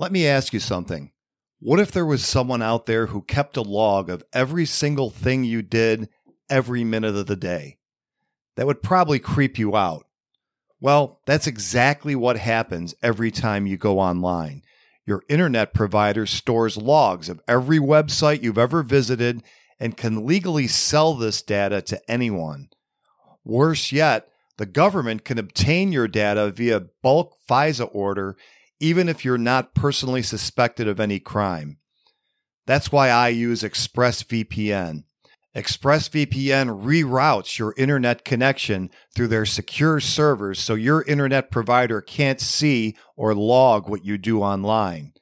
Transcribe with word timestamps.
Let 0.00 0.12
me 0.12 0.28
ask 0.28 0.52
you 0.52 0.60
something. 0.60 1.10
What 1.58 1.80
if 1.80 1.90
there 1.90 2.06
was 2.06 2.24
someone 2.24 2.62
out 2.62 2.86
there 2.86 3.06
who 3.06 3.20
kept 3.22 3.56
a 3.56 3.62
log 3.62 4.08
of 4.08 4.22
every 4.32 4.64
single 4.64 5.10
thing 5.10 5.42
you 5.42 5.60
did 5.60 6.08
every 6.48 6.84
minute 6.84 7.16
of 7.16 7.26
the 7.26 7.34
day? 7.34 7.78
That 8.54 8.66
would 8.66 8.80
probably 8.80 9.18
creep 9.18 9.58
you 9.58 9.76
out. 9.76 10.06
Well, 10.80 11.20
that's 11.26 11.48
exactly 11.48 12.14
what 12.14 12.38
happens 12.38 12.94
every 13.02 13.32
time 13.32 13.66
you 13.66 13.76
go 13.76 13.98
online. 13.98 14.62
Your 15.04 15.24
internet 15.28 15.74
provider 15.74 16.26
stores 16.26 16.76
logs 16.76 17.28
of 17.28 17.40
every 17.48 17.80
website 17.80 18.40
you've 18.40 18.56
ever 18.56 18.84
visited 18.84 19.42
and 19.80 19.96
can 19.96 20.24
legally 20.24 20.68
sell 20.68 21.14
this 21.14 21.42
data 21.42 21.82
to 21.82 22.00
anyone. 22.08 22.68
Worse 23.44 23.90
yet, 23.90 24.28
the 24.58 24.66
government 24.66 25.24
can 25.24 25.38
obtain 25.38 25.90
your 25.90 26.06
data 26.06 26.52
via 26.52 26.82
bulk 27.02 27.34
FISA 27.48 27.88
order 27.92 28.36
even 28.80 29.08
if 29.08 29.24
you're 29.24 29.38
not 29.38 29.74
personally 29.74 30.22
suspected 30.22 30.88
of 30.88 31.00
any 31.00 31.18
crime. 31.18 31.78
That's 32.66 32.92
why 32.92 33.08
I 33.08 33.28
use 33.28 33.62
ExpressVPN. 33.62 35.04
ExpressVPN 35.56 36.84
reroutes 36.84 37.58
your 37.58 37.74
internet 37.76 38.24
connection 38.24 38.90
through 39.14 39.28
their 39.28 39.46
secure 39.46 39.98
servers 39.98 40.60
so 40.60 40.74
your 40.74 41.02
internet 41.04 41.50
provider 41.50 42.00
can't 42.00 42.40
see 42.40 42.94
or 43.16 43.34
log 43.34 43.88
what 43.88 44.04
you 44.04 44.18
do 44.18 44.42
online. 44.42 45.12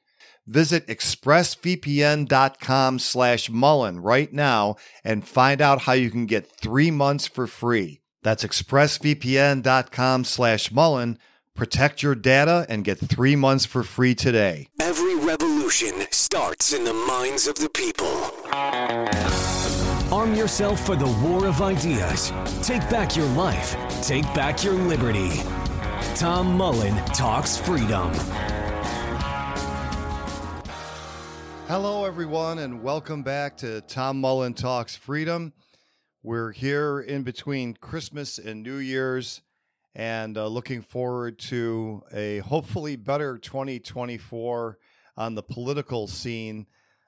Visit 0.45 0.85
expressvpn.com 0.87 2.99
slash 2.99 3.49
Mullen 3.49 3.99
right 3.99 4.31
now 4.31 4.75
and 5.03 5.27
find 5.27 5.61
out 5.61 5.81
how 5.81 5.93
you 5.93 6.11
can 6.11 6.25
get 6.25 6.51
three 6.51 6.91
months 6.91 7.27
for 7.27 7.47
free. 7.47 8.01
That's 8.23 8.45
expressvpn.com 8.45 10.23
slash 10.23 10.71
Mullen 10.71 11.19
Protect 11.57 12.03
your 12.03 12.13
data 12.13 12.67
and 12.69 12.83
get 12.83 12.99
three 12.99 13.35
months 13.35 13.65
for 13.65 13.81
free 13.81 14.13
today. 14.13 14.67
Every 14.79 15.15
revolution 15.15 16.05
starts 16.11 16.71
in 16.71 16.83
the 16.83 16.93
minds 16.93 17.47
of 17.47 17.55
the 17.55 17.67
people. 17.67 18.05
Arm 20.13 20.35
yourself 20.35 20.85
for 20.85 20.95
the 20.95 21.07
war 21.27 21.47
of 21.47 21.63
ideas. 21.63 22.31
Take 22.61 22.87
back 22.91 23.15
your 23.15 23.25
life. 23.29 23.75
Take 24.03 24.25
back 24.35 24.63
your 24.63 24.75
liberty. 24.75 25.31
Tom 26.13 26.55
Mullen 26.55 26.95
talks 27.05 27.57
freedom. 27.57 28.13
Hello, 31.67 32.05
everyone, 32.05 32.59
and 32.59 32.83
welcome 32.83 33.23
back 33.23 33.57
to 33.57 33.81
Tom 33.81 34.21
Mullen 34.21 34.53
Talks 34.53 34.95
Freedom. 34.95 35.53
We're 36.21 36.51
here 36.51 36.99
in 36.99 37.23
between 37.23 37.73
Christmas 37.73 38.37
and 38.37 38.61
New 38.61 38.77
Year's 38.77 39.41
and 39.97 40.37
uh, 40.37 40.45
looking 40.45 40.83
forward 40.83 41.39
to 41.39 42.03
a 42.13 42.37
hopefully 42.37 42.95
better 42.95 43.39
2024 43.39 44.77
on 45.17 45.33
the 45.33 45.41
political 45.41 46.05
scene 46.07 46.67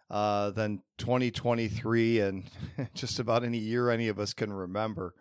uh, 0.09 0.49
than 0.49 0.81
2023 0.97 2.19
and 2.21 2.49
just 2.95 3.19
about 3.19 3.43
any 3.43 3.59
year 3.59 3.91
any 3.91 4.07
of 4.07 4.17
us 4.17 4.33
can 4.33 4.51
remember. 4.51 5.13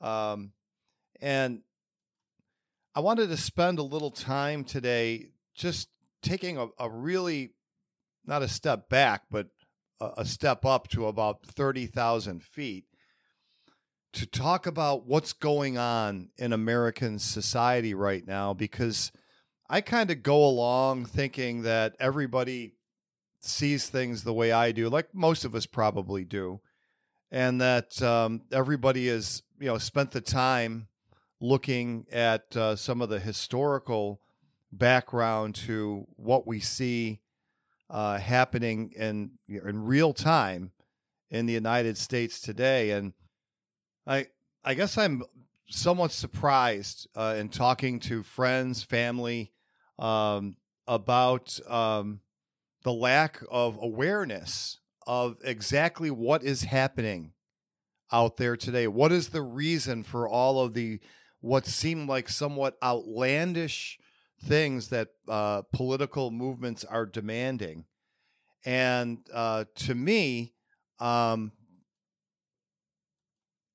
Um, 0.00 0.52
and 1.20 1.62
I 2.94 3.00
wanted 3.00 3.30
to 3.30 3.36
spend 3.36 3.80
a 3.80 3.82
little 3.82 4.12
time 4.12 4.62
today 4.62 5.30
just 5.56 5.88
taking 6.22 6.56
a, 6.56 6.68
a 6.78 6.88
really, 6.88 7.50
not 8.24 8.42
a 8.42 8.48
step 8.48 8.88
back, 8.88 9.22
but 9.28 9.48
a, 10.00 10.10
a 10.18 10.24
step 10.24 10.64
up 10.64 10.86
to 10.90 11.06
about 11.06 11.44
30,000 11.46 12.44
feet 12.44 12.84
to 14.12 14.26
talk 14.26 14.66
about 14.66 15.06
what's 15.06 15.32
going 15.32 15.78
on 15.78 16.28
in 16.36 16.52
American 16.52 17.18
society 17.18 17.94
right 17.94 18.26
now 18.26 18.52
because 18.52 19.10
I 19.68 19.80
kind 19.80 20.10
of 20.10 20.22
go 20.22 20.44
along 20.44 21.06
thinking 21.06 21.62
that 21.62 21.94
everybody 21.98 22.74
sees 23.40 23.88
things 23.88 24.22
the 24.22 24.32
way 24.32 24.52
I 24.52 24.72
do, 24.72 24.88
like 24.88 25.14
most 25.14 25.44
of 25.44 25.54
us 25.54 25.66
probably 25.66 26.24
do, 26.24 26.60
and 27.30 27.60
that 27.60 28.02
um, 28.02 28.42
everybody 28.52 29.08
has 29.08 29.42
you 29.58 29.68
know 29.68 29.78
spent 29.78 30.10
the 30.10 30.20
time 30.20 30.88
looking 31.40 32.06
at 32.12 32.54
uh, 32.56 32.76
some 32.76 33.00
of 33.00 33.08
the 33.08 33.18
historical 33.18 34.20
background 34.70 35.54
to 35.54 36.06
what 36.16 36.46
we 36.46 36.60
see 36.60 37.20
uh, 37.90 38.18
happening 38.18 38.92
in 38.96 39.30
in 39.48 39.84
real 39.84 40.12
time 40.12 40.72
in 41.30 41.46
the 41.46 41.52
United 41.54 41.96
States 41.96 42.40
today, 42.40 42.90
and 42.90 43.14
I 44.06 44.26
I 44.64 44.74
guess 44.74 44.98
I'm 44.98 45.22
somewhat 45.68 46.12
surprised 46.12 47.08
uh, 47.16 47.36
in 47.38 47.48
talking 47.48 47.98
to 48.00 48.22
friends, 48.22 48.82
family 48.82 49.52
um, 49.98 50.56
about 50.86 51.58
um, 51.68 52.20
the 52.82 52.92
lack 52.92 53.42
of 53.50 53.78
awareness 53.80 54.78
of 55.06 55.36
exactly 55.44 56.10
what 56.10 56.42
is 56.44 56.62
happening 56.62 57.32
out 58.12 58.36
there 58.36 58.56
today. 58.56 58.86
What 58.86 59.12
is 59.12 59.28
the 59.28 59.42
reason 59.42 60.02
for 60.02 60.28
all 60.28 60.60
of 60.60 60.74
the 60.74 61.00
what 61.40 61.66
seem 61.66 62.06
like 62.06 62.28
somewhat 62.28 62.76
outlandish 62.82 63.98
things 64.44 64.88
that 64.88 65.08
uh, 65.28 65.62
political 65.72 66.30
movements 66.30 66.84
are 66.84 67.06
demanding? 67.06 67.84
And 68.64 69.18
uh, 69.32 69.64
to 69.76 69.94
me, 69.94 70.54
um, 71.00 71.52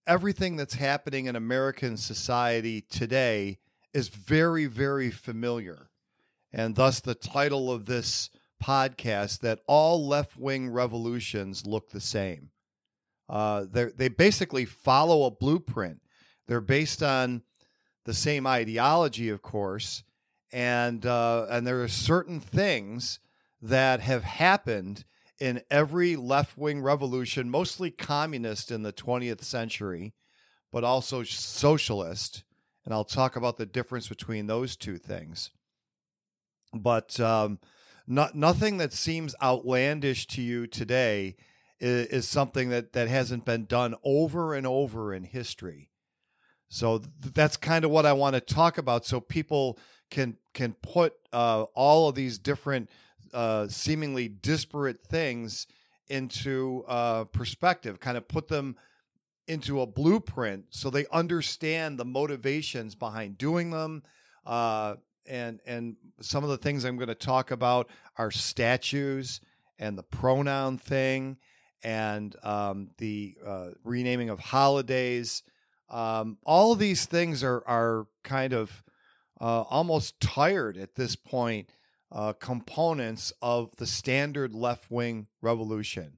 everything 0.08 0.56
that's 0.56 0.76
happening 0.76 1.26
in 1.26 1.36
American 1.36 1.98
society 1.98 2.82
today 2.82 3.60
is 3.94 4.08
very, 4.08 4.66
very 4.66 5.12
familiar. 5.12 5.90
And 6.54 6.76
thus, 6.76 7.02
the 7.02 7.14
title 7.14 7.72
of 7.72 7.86
this 7.86 8.30
podcast 8.64 9.42
that 9.42 9.60
all 9.68 10.08
left 10.08 10.38
wing 10.38 10.70
revolutions 10.70 11.68
look 11.68 11.90
the 11.92 12.02
same. 12.02 12.50
Uh, 13.30 13.66
they 13.70 14.08
basically 14.08 14.64
follow 14.64 15.26
a 15.26 15.32
blueprint. 15.32 16.02
They're 16.48 16.62
based 16.62 17.04
on 17.04 17.44
the 18.06 18.14
same 18.14 18.48
ideology, 18.48 19.28
of 19.30 19.42
course, 19.42 20.04
and 20.54 21.06
uh, 21.06 21.46
and 21.50 21.68
there 21.68 21.84
are 21.84 21.90
certain 21.90 22.40
things 22.40 23.20
that 23.62 24.00
have 24.00 24.24
happened 24.24 25.04
in 25.40 25.62
every 25.70 26.16
left 26.16 26.58
wing 26.58 26.82
revolution, 26.82 27.50
mostly 27.50 27.92
communist 27.92 28.72
in 28.72 28.84
the 28.84 28.94
20th 28.94 29.44
century, 29.44 30.14
but 30.72 30.84
also 30.84 31.24
socialist. 31.24 32.44
And 32.86 32.94
I'll 32.94 33.04
talk 33.04 33.36
about 33.36 33.58
the 33.58 33.66
difference 33.66 34.08
between 34.08 34.48
those 34.48 34.76
two 34.76 34.98
things. 34.98 35.52
But 36.74 37.20
um, 37.20 37.60
not, 38.08 38.36
nothing 38.36 38.78
that 38.78 38.94
seems 38.94 39.36
outlandish 39.42 40.28
to 40.28 40.42
you 40.42 40.68
today 40.68 41.36
is, 41.80 42.08
is, 42.08 42.28
something 42.28 42.70
that, 42.70 42.94
that 42.94 43.08
hasn't 43.08 43.46
been 43.46 43.66
done 43.66 43.96
over 44.04 44.54
and 44.54 44.66
over 44.66 45.14
in 45.14 45.24
history. 45.24 45.90
So 46.70 47.00
th- 47.00 47.34
that's 47.34 47.58
kind 47.58 47.86
of 47.86 47.92
what 47.92 48.06
I 48.06 48.14
want 48.14 48.36
to 48.36 48.42
talk 48.42 48.78
about 48.78 49.06
so 49.06 49.20
people 49.20 49.78
can 50.10 50.38
can 50.54 50.74
put 50.74 51.14
uh, 51.34 51.64
all 51.74 52.10
of 52.10 52.16
these 52.16 52.38
different 52.38 52.90
uh, 53.34 53.68
seemingly 53.68 54.28
disparate 54.28 55.02
things 55.02 55.68
into 56.10 56.84
uh, 56.88 57.26
perspective, 57.26 58.00
kind 58.00 58.18
of 58.18 58.28
put 58.28 58.48
them 58.48 58.76
into 59.48 59.82
a 59.82 59.86
blueprint 59.86 60.66
so 60.70 60.90
they 60.90 61.06
understand 61.12 61.98
the 61.98 62.06
motivations 62.06 62.96
behind 62.96 63.38
doing 63.38 63.72
them. 63.72 64.04
Uh, 64.46 64.96
and 65.26 65.60
and 65.66 65.96
some 66.22 66.44
of 66.44 66.50
the 66.50 66.58
things 66.58 66.86
I'm 66.86 66.96
going 66.96 67.08
to 67.10 67.16
talk 67.16 67.52
about 67.52 67.90
are 68.18 68.32
statues 68.32 69.42
and 69.78 69.98
the 69.98 70.04
pronoun 70.04 70.78
thing 70.78 71.38
and 71.84 72.36
um, 72.44 72.90
the 72.98 73.36
uh, 73.46 73.70
renaming 73.84 74.30
of 74.30 74.40
holidays. 74.40 75.44
Um, 75.90 76.38
all 76.46 76.72
of 76.72 76.80
these 76.80 77.06
things 77.06 77.44
are 77.44 77.64
are 77.68 78.08
kind 78.24 78.54
of 78.54 78.84
uh, 79.40 79.62
almost 79.62 80.20
tired 80.20 80.78
at 80.78 80.96
this 80.96 81.16
point 81.16 81.70
uh, 82.12 82.34
components 82.34 83.34
of 83.42 83.76
the 83.78 83.88
standard 83.88 84.54
left 84.54 84.90
wing 84.90 85.28
revolution. 85.42 86.18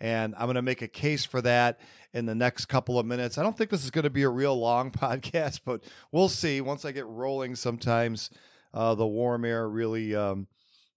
And 0.00 0.34
I'm 0.36 0.46
going 0.46 0.56
to 0.56 0.62
make 0.62 0.82
a 0.82 0.88
case 0.88 1.24
for 1.24 1.40
that 1.42 1.80
in 2.12 2.26
the 2.26 2.34
next 2.34 2.66
couple 2.66 2.98
of 2.98 3.06
minutes. 3.06 3.38
I 3.38 3.42
don't 3.42 3.56
think 3.56 3.70
this 3.70 3.84
is 3.84 3.90
going 3.90 4.04
to 4.04 4.10
be 4.10 4.24
a 4.24 4.28
real 4.28 4.58
long 4.58 4.90
podcast, 4.92 5.60
but 5.64 5.82
we'll 6.12 6.28
see. 6.28 6.60
Once 6.60 6.84
I 6.84 6.92
get 6.92 7.06
rolling, 7.06 7.54
sometimes 7.56 8.30
uh, 8.74 8.94
the 8.94 9.06
warm 9.06 9.44
air 9.44 9.68
really, 9.68 10.14
um, 10.14 10.48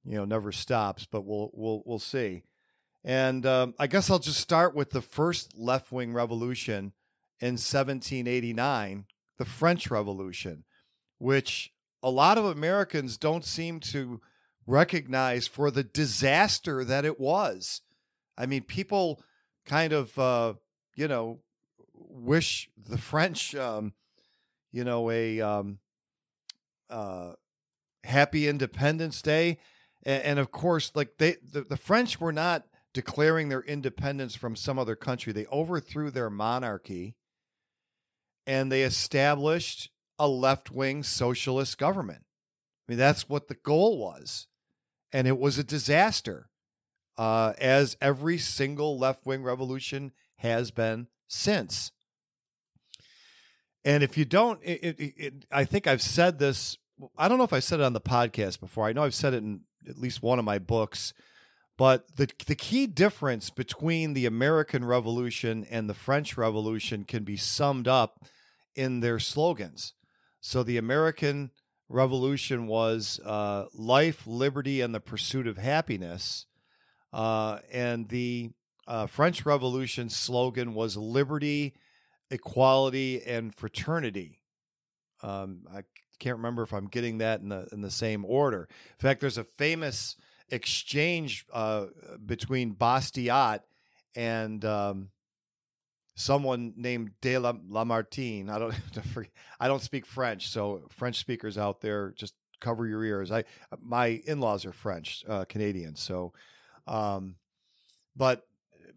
you 0.03 0.15
know, 0.15 0.25
never 0.25 0.51
stops. 0.51 1.05
But 1.09 1.25
we'll 1.25 1.49
we'll 1.53 1.81
we'll 1.85 1.99
see. 1.99 2.43
And 3.03 3.45
um, 3.45 3.73
I 3.79 3.87
guess 3.87 4.09
I'll 4.09 4.19
just 4.19 4.41
start 4.41 4.75
with 4.75 4.89
the 4.89 5.01
first 5.01 5.57
left 5.57 5.91
wing 5.91 6.13
revolution 6.13 6.91
in 7.39 7.53
1789, 7.53 9.05
the 9.37 9.45
French 9.45 9.89
Revolution, 9.89 10.65
which 11.17 11.71
a 12.03 12.09
lot 12.09 12.37
of 12.37 12.43
Americans 12.43 13.17
don't 13.17 13.45
seem 13.45 13.79
to 13.79 14.19
recognize 14.69 15.47
for 15.47 15.71
the 15.71 15.83
disaster 15.83 16.85
that 16.85 17.03
it 17.03 17.19
was. 17.19 17.81
I 18.37 18.45
mean, 18.45 18.61
people 18.61 19.21
kind 19.65 19.91
of, 19.91 20.17
uh, 20.17 20.53
you 20.95 21.07
know, 21.07 21.39
wish 21.93 22.69
the 22.77 22.97
French, 22.97 23.55
um, 23.55 23.93
you 24.71 24.83
know, 24.83 25.09
a 25.09 25.41
um, 25.41 25.79
uh, 26.89 27.33
happy 28.03 28.47
Independence 28.47 29.21
Day. 29.21 29.59
and, 30.03 30.23
and 30.23 30.39
of 30.39 30.51
course, 30.51 30.91
like 30.93 31.17
they 31.17 31.37
the, 31.43 31.61
the 31.61 31.77
French 31.77 32.19
were 32.21 32.31
not 32.31 32.65
declaring 32.93 33.49
their 33.49 33.61
independence 33.61 34.35
from 34.35 34.55
some 34.55 34.79
other 34.79 34.95
country. 34.95 35.33
They 35.33 35.45
overthrew 35.47 36.11
their 36.11 36.29
monarchy 36.29 37.15
and 38.47 38.71
they 38.71 38.83
established 38.83 39.89
a 40.17 40.27
left 40.27 40.71
wing 40.71 41.03
socialist 41.03 41.77
government. 41.77 42.23
I 42.87 42.91
mean, 42.91 42.99
that's 42.99 43.29
what 43.29 43.47
the 43.47 43.55
goal 43.55 43.99
was. 43.99 44.47
And 45.11 45.27
it 45.27 45.37
was 45.37 45.57
a 45.57 45.63
disaster, 45.63 46.49
uh, 47.17 47.53
as 47.59 47.97
every 48.01 48.37
single 48.37 48.97
left 48.97 49.25
wing 49.25 49.43
revolution 49.43 50.11
has 50.37 50.71
been 50.71 51.07
since. 51.27 51.91
And 53.83 54.03
if 54.03 54.17
you 54.17 54.25
don't, 54.25 54.59
it, 54.63 54.83
it, 54.83 55.13
it, 55.17 55.33
I 55.51 55.65
think 55.65 55.87
I've 55.87 56.01
said 56.01 56.37
this. 56.39 56.77
I 57.17 57.27
don't 57.27 57.37
know 57.37 57.43
if 57.43 57.53
I 57.53 57.59
said 57.59 57.79
it 57.79 57.85
on 57.85 57.93
the 57.93 58.01
podcast 58.01 58.59
before. 58.59 58.85
I 58.85 58.93
know 58.93 59.03
I've 59.03 59.15
said 59.15 59.33
it 59.33 59.37
in 59.43 59.61
at 59.87 59.97
least 59.97 60.21
one 60.21 60.37
of 60.39 60.45
my 60.45 60.59
books. 60.59 61.13
But 61.77 62.17
the 62.17 62.29
the 62.45 62.55
key 62.55 62.87
difference 62.87 63.49
between 63.49 64.13
the 64.13 64.25
American 64.25 64.83
Revolution 64.83 65.65
and 65.69 65.89
the 65.89 65.93
French 65.93 66.35
Revolution 66.37 67.05
can 67.05 67.23
be 67.23 67.37
summed 67.37 67.87
up 67.87 68.25
in 68.75 68.99
their 68.99 69.17
slogans. 69.17 69.93
So 70.41 70.61
the 70.61 70.77
American 70.77 71.51
Revolution 71.89 72.67
was 72.67 73.19
uh, 73.25 73.65
life, 73.73 74.27
liberty, 74.27 74.79
and 74.81 74.93
the 74.93 74.99
pursuit 74.99 75.47
of 75.47 75.57
happiness, 75.57 76.45
uh, 77.11 77.59
and 77.71 78.07
the 78.09 78.51
uh, 78.87 79.07
French 79.07 79.45
Revolution 79.45 80.09
slogan 80.09 80.75
was 80.75 80.95
liberty, 80.95 81.73
equality, 82.29 83.23
and 83.23 83.53
fraternity. 83.55 84.39
Um, 85.23 85.61
I 85.73 85.81
can't 86.19 86.37
remember 86.37 86.61
if 86.61 86.73
I'm 86.73 86.87
getting 86.87 87.17
that 87.19 87.41
in 87.41 87.49
the 87.49 87.67
in 87.71 87.81
the 87.81 87.91
same 87.91 88.23
order. 88.23 88.67
In 88.69 89.01
fact, 89.01 89.21
there's 89.21 89.39
a 89.39 89.43
famous 89.57 90.15
exchange 90.49 91.45
uh, 91.51 91.87
between 92.23 92.75
Bastiat 92.75 93.61
and 94.15 94.63
um, 94.63 95.09
someone 96.19 96.73
named 96.75 97.11
De 97.21 97.37
La, 97.37 97.53
Lamartine. 97.53 98.49
I 98.49 98.59
don't 98.59 98.75
I 99.59 99.67
don't 99.67 99.81
speak 99.81 100.05
French, 100.05 100.49
so 100.49 100.83
French 100.89 101.17
speakers 101.17 101.57
out 101.57 101.81
there 101.81 102.13
just 102.15 102.33
cover 102.59 102.85
your 102.85 103.03
ears. 103.03 103.31
I 103.31 103.45
my 103.81 104.21
in-laws 104.25 104.65
are 104.65 104.73
French 104.73 105.23
uh, 105.27 105.45
Canadian, 105.45 105.95
so 105.95 106.33
um, 106.87 107.35
but 108.15 108.45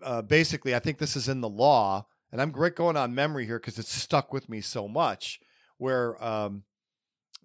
uh, 0.02 0.22
basically, 0.22 0.74
I 0.74 0.80
think 0.80 0.98
this 0.98 1.14
is 1.14 1.28
in 1.28 1.40
the 1.40 1.48
law, 1.48 2.06
and 2.32 2.42
I'm 2.42 2.50
great 2.50 2.74
going 2.74 2.96
on 2.96 3.14
memory 3.14 3.46
here 3.46 3.60
because 3.60 3.78
it's 3.78 3.94
stuck 3.94 4.32
with 4.32 4.48
me 4.48 4.60
so 4.60 4.88
much. 4.88 5.40
Where 5.78 6.22
um, 6.22 6.64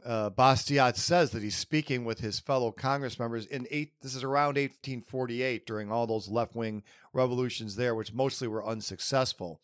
uh, 0.05 0.29
Bastiat 0.29 0.95
says 0.95 1.31
that 1.31 1.43
he's 1.43 1.55
speaking 1.55 2.05
with 2.05 2.19
his 2.19 2.39
fellow 2.39 2.71
Congress 2.71 3.19
members 3.19 3.45
in 3.45 3.67
eight. 3.71 3.93
This 4.01 4.15
is 4.15 4.23
around 4.23 4.55
1848 4.55 5.65
during 5.65 5.91
all 5.91 6.07
those 6.07 6.29
left 6.29 6.55
wing 6.55 6.83
revolutions 7.13 7.75
there, 7.75 7.95
which 7.95 8.13
mostly 8.13 8.47
were 8.47 8.65
unsuccessful. 8.65 9.59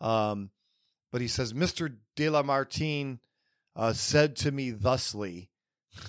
Um, 0.00 0.50
but 1.12 1.20
he 1.20 1.28
says, 1.28 1.52
Mr. 1.52 1.94
de 2.16 2.28
Lamartine 2.28 3.18
uh, 3.76 3.92
said 3.92 4.36
to 4.36 4.52
me 4.52 4.70
thusly. 4.70 5.50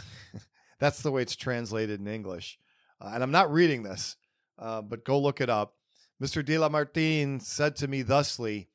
That's 0.79 1.01
the 1.01 1.11
way 1.11 1.21
it's 1.21 1.35
translated 1.35 1.99
in 1.99 2.07
English. 2.07 2.59
Uh, 2.99 3.11
and 3.13 3.23
I'm 3.23 3.31
not 3.31 3.51
reading 3.51 3.83
this, 3.83 4.15
uh, 4.57 4.81
but 4.81 5.05
go 5.05 5.19
look 5.19 5.41
it 5.41 5.49
up. 5.49 5.75
Mr. 6.21 6.43
de 6.43 6.55
Lamartine 6.57 7.41
said 7.41 7.75
to 7.77 7.87
me 7.87 8.01
thusly, 8.01 8.69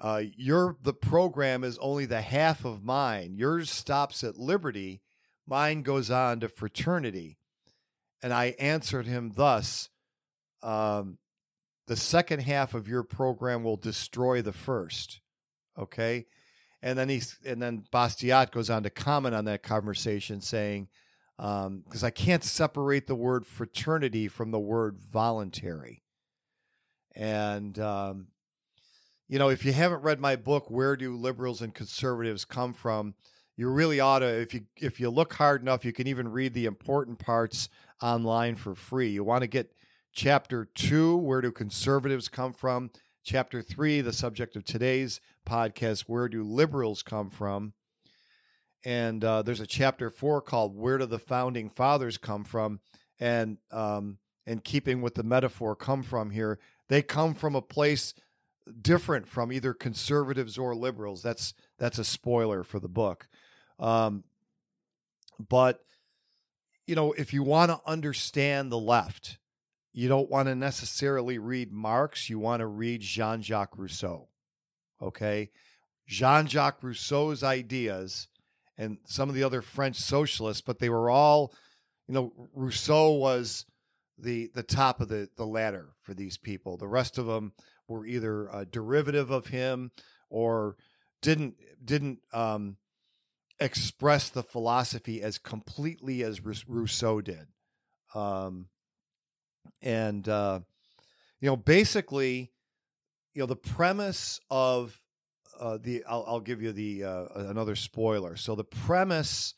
uh, 0.00 0.22
your 0.36 0.76
the 0.82 0.94
program 0.94 1.62
is 1.62 1.78
only 1.78 2.06
the 2.06 2.22
half 2.22 2.64
of 2.64 2.82
mine. 2.82 3.34
Yours 3.36 3.70
stops 3.70 4.24
at 4.24 4.38
liberty, 4.38 5.02
mine 5.46 5.82
goes 5.82 6.10
on 6.10 6.40
to 6.40 6.48
fraternity. 6.48 7.36
And 8.22 8.32
I 8.32 8.54
answered 8.58 9.06
him 9.06 9.32
thus: 9.34 9.90
um, 10.62 11.18
the 11.86 11.96
second 11.96 12.40
half 12.40 12.74
of 12.74 12.88
your 12.88 13.02
program 13.02 13.62
will 13.62 13.76
destroy 13.76 14.42
the 14.42 14.52
first. 14.52 15.20
Okay, 15.78 16.26
and 16.82 16.98
then 16.98 17.08
he's 17.08 17.38
and 17.44 17.60
then 17.60 17.84
Bastiat 17.92 18.52
goes 18.52 18.70
on 18.70 18.82
to 18.84 18.90
comment 18.90 19.34
on 19.34 19.44
that 19.46 19.62
conversation, 19.62 20.40
saying, 20.40 20.88
because 21.36 22.02
um, 22.02 22.06
I 22.06 22.10
can't 22.10 22.44
separate 22.44 23.06
the 23.06 23.14
word 23.14 23.46
fraternity 23.46 24.28
from 24.28 24.50
the 24.50 24.58
word 24.58 24.98
voluntary. 24.98 26.02
And 27.14 27.78
um, 27.78 28.28
you 29.30 29.38
know, 29.38 29.48
if 29.48 29.64
you 29.64 29.72
haven't 29.72 30.02
read 30.02 30.18
my 30.18 30.34
book, 30.34 30.68
Where 30.68 30.96
Do 30.96 31.14
Liberals 31.14 31.62
and 31.62 31.72
Conservatives 31.72 32.44
Come 32.44 32.72
From? 32.72 33.14
You 33.56 33.68
really 33.68 34.00
ought 34.00 34.18
to. 34.18 34.26
If 34.26 34.52
you 34.52 34.62
if 34.76 34.98
you 34.98 35.08
look 35.08 35.34
hard 35.34 35.62
enough, 35.62 35.84
you 35.84 35.92
can 35.92 36.08
even 36.08 36.26
read 36.26 36.52
the 36.52 36.66
important 36.66 37.20
parts 37.20 37.68
online 38.02 38.56
for 38.56 38.74
free. 38.74 39.10
You 39.10 39.22
want 39.22 39.42
to 39.42 39.46
get 39.46 39.72
chapter 40.12 40.64
two, 40.74 41.16
Where 41.16 41.40
Do 41.40 41.52
Conservatives 41.52 42.28
Come 42.28 42.52
From? 42.52 42.90
Chapter 43.22 43.62
three, 43.62 44.00
the 44.00 44.12
subject 44.12 44.56
of 44.56 44.64
today's 44.64 45.20
podcast, 45.48 46.06
Where 46.08 46.28
Do 46.28 46.42
Liberals 46.42 47.04
Come 47.04 47.30
From? 47.30 47.74
And 48.84 49.22
uh, 49.22 49.42
there's 49.42 49.60
a 49.60 49.66
chapter 49.66 50.10
four 50.10 50.40
called 50.40 50.76
Where 50.76 50.98
Do 50.98 51.06
the 51.06 51.20
Founding 51.20 51.70
Fathers 51.70 52.18
Come 52.18 52.42
From? 52.42 52.80
And 53.20 53.58
um, 53.70 54.18
and 54.44 54.64
keeping 54.64 55.02
with 55.02 55.14
the 55.14 55.22
metaphor 55.22 55.76
come 55.76 56.02
from 56.02 56.30
here, 56.30 56.58
they 56.88 57.00
come 57.00 57.34
from 57.34 57.54
a 57.54 57.62
place 57.62 58.12
different 58.80 59.26
from 59.26 59.52
either 59.52 59.74
conservatives 59.74 60.58
or 60.58 60.74
liberals. 60.74 61.22
That's 61.22 61.54
that's 61.78 61.98
a 61.98 62.04
spoiler 62.04 62.62
for 62.62 62.78
the 62.78 62.88
book. 62.88 63.28
Um, 63.78 64.24
but 65.38 65.80
you 66.86 66.94
know, 66.94 67.12
if 67.12 67.32
you 67.32 67.42
want 67.42 67.70
to 67.70 67.80
understand 67.86 68.70
the 68.70 68.78
left, 68.78 69.38
you 69.92 70.08
don't 70.08 70.30
want 70.30 70.48
to 70.48 70.54
necessarily 70.54 71.38
read 71.38 71.72
Marx. 71.72 72.28
You 72.28 72.38
want 72.38 72.60
to 72.60 72.66
read 72.66 73.00
Jean 73.00 73.42
Jacques 73.42 73.78
Rousseau. 73.78 74.28
Okay, 75.00 75.50
Jean 76.06 76.46
Jacques 76.46 76.82
Rousseau's 76.82 77.42
ideas 77.42 78.28
and 78.76 78.98
some 79.04 79.28
of 79.28 79.34
the 79.34 79.44
other 79.44 79.62
French 79.62 79.96
socialists, 79.96 80.62
but 80.62 80.78
they 80.78 80.88
were 80.88 81.10
all, 81.10 81.52
you 82.08 82.14
know, 82.14 82.32
Rousseau 82.54 83.12
was 83.12 83.66
the 84.18 84.50
the 84.54 84.62
top 84.62 85.00
of 85.00 85.08
the 85.08 85.28
the 85.36 85.46
ladder 85.46 85.90
for 86.02 86.14
these 86.14 86.36
people. 86.36 86.76
The 86.76 86.88
rest 86.88 87.18
of 87.18 87.26
them 87.26 87.52
were 87.90 88.06
either 88.06 88.48
a 88.48 88.64
derivative 88.64 89.30
of 89.30 89.48
him 89.48 89.90
or 90.30 90.76
didn't 91.20 91.56
didn't 91.84 92.20
um, 92.32 92.76
express 93.58 94.30
the 94.30 94.42
philosophy 94.42 95.22
as 95.22 95.38
completely 95.38 96.22
as 96.22 96.40
Rousseau 96.44 97.20
did. 97.20 97.46
Um, 98.14 98.68
and 99.82 100.26
uh, 100.28 100.60
you 101.40 101.48
know, 101.48 101.56
basically, 101.56 102.52
you 103.34 103.40
know, 103.40 103.46
the 103.46 103.56
premise 103.56 104.40
of 104.50 105.00
uh, 105.58 105.78
the 105.80 106.04
I'll, 106.08 106.24
I'll, 106.26 106.40
give 106.40 106.62
you 106.62 106.72
the 106.72 107.04
uh, 107.04 107.24
another 107.34 107.76
spoiler. 107.76 108.36
So 108.36 108.54
the 108.54 108.64
premise 108.64 109.54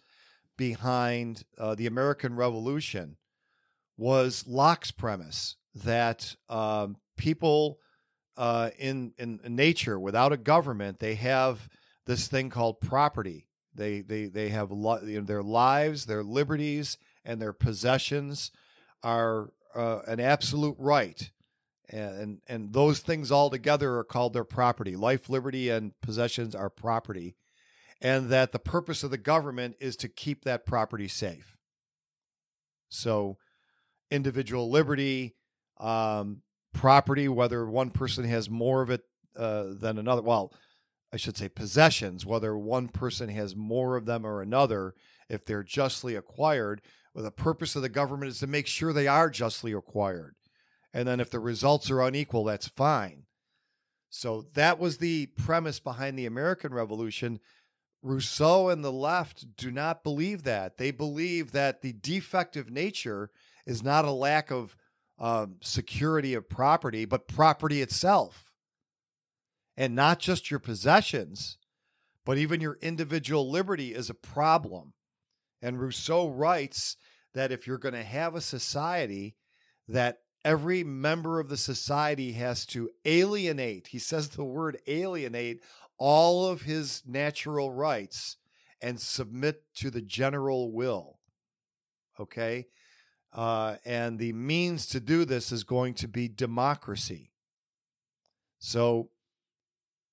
behind 0.57 1.45
uh, 1.59 1.75
the 1.75 1.87
American 1.87 2.35
Revolution 2.35 3.17
was 3.97 4.45
Locke's 4.47 4.91
premise 4.91 5.57
that 5.75 6.35
um, 6.49 6.97
people 7.17 7.79
uh, 8.37 8.71
in, 8.79 9.13
in 9.19 9.41
nature 9.49 9.99
without 9.99 10.33
a 10.33 10.37
government, 10.37 10.99
they 10.99 11.15
have 11.15 11.69
this 12.07 12.29
thing 12.29 12.51
called 12.51 12.81
property. 12.81 13.49
They 13.75 14.01
they 14.01 14.27
they 14.27 14.51
have 14.51 14.71
you 14.71 15.21
know, 15.21 15.21
their 15.23 15.43
lives, 15.43 16.07
their 16.07 16.23
liberties, 16.23 16.99
and 17.25 17.41
their 17.41 17.53
possessions 17.53 18.51
are 19.03 19.51
uh, 19.75 20.01
an 20.07 20.21
absolute 20.21 20.77
right, 20.79 21.31
and 21.89 22.41
and 22.47 22.73
those 22.73 23.01
things 23.01 23.33
all 23.33 23.49
together 23.49 23.97
are 23.97 24.05
called 24.05 24.35
their 24.35 24.45
property. 24.45 24.95
Life, 24.95 25.31
liberty, 25.31 25.71
and 25.71 25.99
possessions 26.03 26.55
are 26.55 26.69
property, 26.69 27.35
and 28.01 28.29
that 28.29 28.53
the 28.53 28.59
purpose 28.59 29.03
of 29.03 29.11
the 29.11 29.19
government 29.19 29.77
is 29.81 29.97
to 29.97 30.09
keep 30.09 30.45
that 30.45 30.67
property 30.67 31.09
safe. 31.09 31.57
So, 32.91 33.39
individual 34.11 34.71
liberty, 34.71 35.35
um, 35.79 36.43
property, 36.73 37.29
whether 37.29 37.67
one 37.67 37.91
person 37.91 38.25
has 38.25 38.51
more 38.51 38.83
of 38.83 38.91
it 38.91 39.03
uh, 39.37 39.67
than 39.79 39.99
another. 39.99 40.23
Well, 40.23 40.53
I 41.13 41.17
should 41.17 41.37
say 41.37 41.49
possessions, 41.49 42.25
whether 42.25 42.57
one 42.57 42.89
person 42.89 43.29
has 43.29 43.55
more 43.55 43.97
of 43.97 44.07
them 44.07 44.27
or 44.27 44.41
another, 44.41 44.95
if 45.29 45.45
they're 45.45 45.63
justly 45.63 46.15
acquired. 46.15 46.81
Well, 47.15 47.25
the 47.25 47.31
purpose 47.31 47.77
of 47.77 47.83
the 47.83 47.89
government 47.89 48.31
is 48.31 48.39
to 48.39 48.47
make 48.47 48.67
sure 48.67 48.93
they 48.93 49.09
are 49.09 49.29
justly 49.29 49.73
acquired. 49.73 50.35
And 50.95 51.07
then 51.07 51.21
if 51.21 51.31
the 51.31 51.41
results 51.41 51.91
are 51.91 52.03
unequal, 52.03 52.45
that's 52.45 52.69
fine. 52.69 53.25
So 54.09 54.47
that 54.55 54.79
was 54.79 54.99
the 54.99 55.27
premise 55.27 55.81
behind 55.81 56.19
the 56.19 56.27
American 56.27 56.75
Revolution. 56.75 57.41
Rousseau 58.03 58.69
and 58.69 58.85
the 58.85 58.93
left 58.93 59.57
do 59.57 59.71
not 59.71 60.03
believe 60.03 60.43
that. 60.43 60.77
They 60.77 60.91
believe 60.91 61.53
that 61.53 61.83
the 61.83 61.93
defective 61.93 62.71
nature 62.71 63.31
is 63.67 63.83
not 63.83 64.05
a 64.05 64.11
lack 64.11 64.51
of 64.51 64.77
um, 65.23 65.55
security 65.63 66.35
of 66.35 66.49
property, 66.49 67.05
but 67.05 67.29
property 67.29 67.81
itself. 67.81 68.51
And 69.77 69.95
not 69.95 70.19
just 70.19 70.51
your 70.51 70.61
possessions, 70.61 71.57
but 72.27 72.37
even 72.37 72.61
your 72.61 72.77
individual 72.83 73.49
liberty 73.49 73.95
is 73.95 74.11
a 74.11 74.15
problem. 74.15 74.93
And 75.63 75.81
Rousseau 75.81 76.29
writes 76.29 76.97
that 77.35 77.53
if 77.53 77.67
you're 77.67 77.79
going 77.79 77.95
to 77.95 78.03
have 78.03 78.35
a 78.35 78.41
society, 78.41 79.37
that 79.89 80.19
every 80.45 80.83
member 80.83 81.39
of 81.39 81.49
the 81.49 81.57
society 81.57 82.33
has 82.33 82.67
to 82.67 82.91
alienate, 83.05 83.87
he 83.87 84.01
says 84.01 84.29
the 84.29 84.45
word 84.45 84.79
alienate, 84.89 85.63
all 85.99 86.49
of 86.49 86.63
his 86.63 87.03
natural 87.07 87.71
rights 87.71 88.39
and 88.81 89.01
submit 89.01 89.63
to 89.77 89.89
the 89.89 90.03
general 90.03 90.73
will. 90.73 91.21
Okay? 92.19 92.67
Uh, 93.33 93.77
and 93.85 94.19
the 94.19 94.33
means 94.33 94.87
to 94.87 95.01
do 95.01 95.25
this 95.25 95.53
is 95.53 95.65
going 95.65 95.95
to 95.95 96.09
be 96.09 96.29
democracy. 96.29 97.31
So 98.59 99.09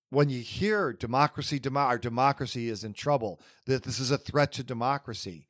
when 0.10 0.30
you 0.30 0.42
hear 0.42 0.94
democracy, 0.94 1.60
demo- 1.60 1.82
our 1.82 1.98
democracy 1.98 2.70
is 2.70 2.84
in 2.84 2.94
trouble, 2.94 3.42
that 3.66 3.84
this 3.84 4.00
is 4.00 4.12
a 4.12 4.18
threat 4.18 4.52
to 4.54 4.64
democracy. 4.64 5.48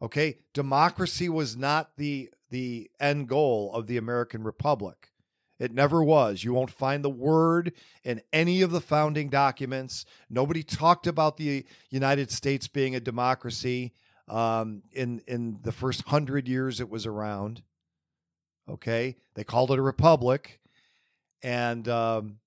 Okay, 0.00 0.38
democracy 0.54 1.28
was 1.28 1.56
not 1.56 1.96
the 1.96 2.30
the 2.50 2.90
end 2.98 3.28
goal 3.28 3.70
of 3.74 3.86
the 3.86 3.98
American 3.98 4.42
Republic. 4.42 5.10
It 5.58 5.72
never 5.72 6.02
was. 6.02 6.44
You 6.44 6.54
won't 6.54 6.70
find 6.70 7.04
the 7.04 7.10
word 7.10 7.72
in 8.04 8.22
any 8.32 8.62
of 8.62 8.70
the 8.70 8.80
founding 8.80 9.28
documents. 9.28 10.06
Nobody 10.30 10.62
talked 10.62 11.06
about 11.06 11.36
the 11.36 11.66
United 11.90 12.30
States 12.30 12.68
being 12.68 12.94
a 12.94 13.00
democracy 13.00 13.92
um, 14.28 14.82
in 14.92 15.22
in 15.26 15.58
the 15.62 15.72
first 15.72 16.02
hundred 16.02 16.48
years 16.48 16.80
it 16.80 16.88
was 16.88 17.06
around. 17.06 17.62
Okay, 18.68 19.16
they 19.34 19.44
called 19.44 19.70
it 19.70 19.78
a 19.78 19.82
republic, 19.82 20.60
and 21.42 21.88
um, 21.88 22.38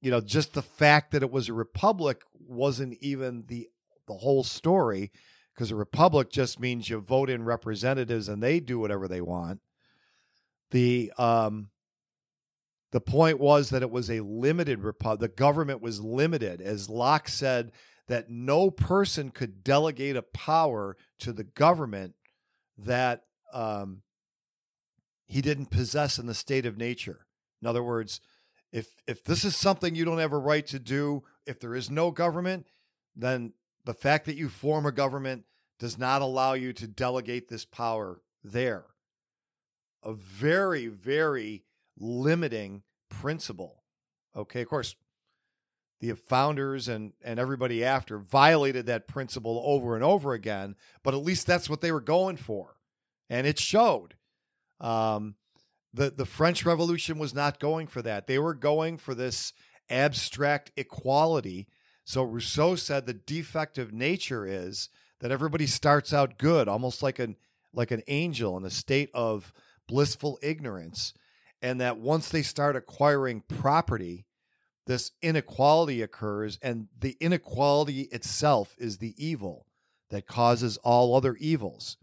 you 0.00 0.10
know 0.10 0.20
just 0.20 0.54
the 0.54 0.62
fact 0.62 1.12
that 1.12 1.22
it 1.22 1.30
was 1.30 1.48
a 1.48 1.52
republic 1.52 2.22
wasn't 2.38 2.96
even 3.00 3.44
the 3.48 3.68
the 4.06 4.14
whole 4.14 4.44
story 4.44 5.10
because 5.54 5.70
a 5.70 5.76
republic 5.76 6.30
just 6.30 6.60
means 6.60 6.88
you 6.88 7.00
vote 7.00 7.28
in 7.28 7.44
representatives 7.44 8.28
and 8.28 8.42
they 8.42 8.60
do 8.60 8.78
whatever 8.78 9.08
they 9.08 9.20
want. 9.20 9.60
The 10.70 11.12
um, 11.18 11.70
the 12.92 13.00
point 13.00 13.38
was 13.38 13.70
that 13.70 13.82
it 13.82 13.90
was 13.90 14.10
a 14.10 14.20
limited 14.20 14.82
republic. 14.82 15.20
The 15.20 15.36
government 15.36 15.82
was 15.82 16.00
limited, 16.00 16.60
as 16.60 16.88
Locke 16.88 17.28
said 17.28 17.72
that 18.08 18.30
no 18.30 18.70
person 18.70 19.30
could 19.30 19.62
delegate 19.62 20.16
a 20.16 20.22
power 20.22 20.96
to 21.20 21.32
the 21.32 21.44
government 21.44 22.14
that 22.76 23.24
um, 23.52 24.02
he 25.26 25.40
didn't 25.40 25.70
possess 25.70 26.18
in 26.18 26.26
the 26.26 26.34
state 26.34 26.66
of 26.66 26.76
nature. 26.76 27.26
In 27.60 27.68
other 27.68 27.82
words, 27.82 28.20
if 28.72 28.88
if 29.06 29.24
this 29.24 29.44
is 29.44 29.56
something 29.56 29.94
you 29.94 30.04
don't 30.04 30.18
have 30.18 30.32
a 30.32 30.38
right 30.38 30.66
to 30.66 30.78
do, 30.78 31.22
if 31.46 31.60
there 31.60 31.74
is 31.74 31.90
no 31.90 32.10
government, 32.10 32.66
then 33.16 33.52
the 33.84 33.94
fact 33.94 34.26
that 34.26 34.36
you 34.36 34.48
form 34.48 34.86
a 34.86 34.92
government 34.92 35.44
does 35.78 35.98
not 35.98 36.22
allow 36.22 36.54
you 36.54 36.72
to 36.74 36.86
delegate 36.86 37.48
this 37.48 37.64
power 37.64 38.20
there. 38.42 38.84
A 40.02 40.12
very, 40.12 40.86
very 40.86 41.64
limiting 41.98 42.82
principle. 43.08 43.82
Okay, 44.36 44.62
of 44.62 44.68
course, 44.68 44.94
the 46.00 46.14
founders 46.14 46.88
and 46.88 47.12
and 47.22 47.38
everybody 47.40 47.84
after 47.84 48.18
violated 48.18 48.86
that 48.86 49.08
principle 49.08 49.62
over 49.64 49.94
and 49.94 50.04
over 50.04 50.32
again 50.32 50.76
but 51.02 51.14
at 51.14 51.24
least 51.24 51.46
that's 51.46 51.70
what 51.70 51.80
they 51.80 51.92
were 51.92 52.00
going 52.00 52.36
for. 52.36 52.76
And 53.30 53.46
it 53.46 53.58
showed. 53.58 54.14
Um, 54.80 55.34
the 55.92 56.10
the 56.10 56.26
french 56.26 56.64
revolution 56.64 57.18
was 57.18 57.34
not 57.34 57.58
going 57.58 57.86
for 57.86 58.02
that. 58.02 58.26
They 58.26 58.38
were 58.38 58.54
going 58.54 58.98
for 58.98 59.14
this 59.14 59.52
abstract 59.88 60.70
equality. 60.76 61.66
So 62.04 62.22
rousseau 62.22 62.76
said 62.76 63.06
the 63.06 63.14
defect 63.14 63.78
of 63.78 63.92
nature 63.92 64.46
is 64.46 64.90
that 65.20 65.32
everybody 65.32 65.66
starts 65.66 66.12
out 66.12 66.38
good 66.38 66.68
almost 66.68 67.02
like 67.02 67.18
an 67.18 67.36
like 67.72 67.90
an 67.90 68.02
angel 68.06 68.56
in 68.56 68.64
a 68.64 68.70
state 68.70 69.10
of 69.14 69.52
blissful 69.86 70.38
ignorance 70.42 71.14
and 71.60 71.80
that 71.80 71.98
once 71.98 72.28
they 72.28 72.42
start 72.42 72.76
acquiring 72.76 73.42
property 73.48 74.26
this 74.88 75.12
inequality 75.20 76.00
occurs, 76.00 76.58
and 76.62 76.88
the 76.98 77.14
inequality 77.20 78.08
itself 78.10 78.74
is 78.78 78.96
the 78.96 79.14
evil 79.18 79.66
that 80.08 80.26
causes 80.26 80.78
all 80.78 81.14
other 81.14 81.36
evils. 81.36 81.98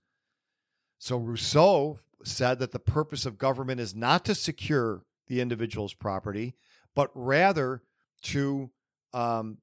So 1.00 1.18
Rousseau 1.18 1.98
said 2.24 2.60
that 2.60 2.72
the 2.72 2.80
purpose 2.80 3.26
of 3.26 3.40
government 3.40 3.80
is 3.82 3.96
not 3.96 4.24
to 4.26 4.36
secure 4.36 5.02
the 5.28 5.42
individual's 5.42 5.96
property, 5.96 6.54
but 6.94 7.10
rather 7.16 7.82
to 8.22 8.70
um, 9.14 9.58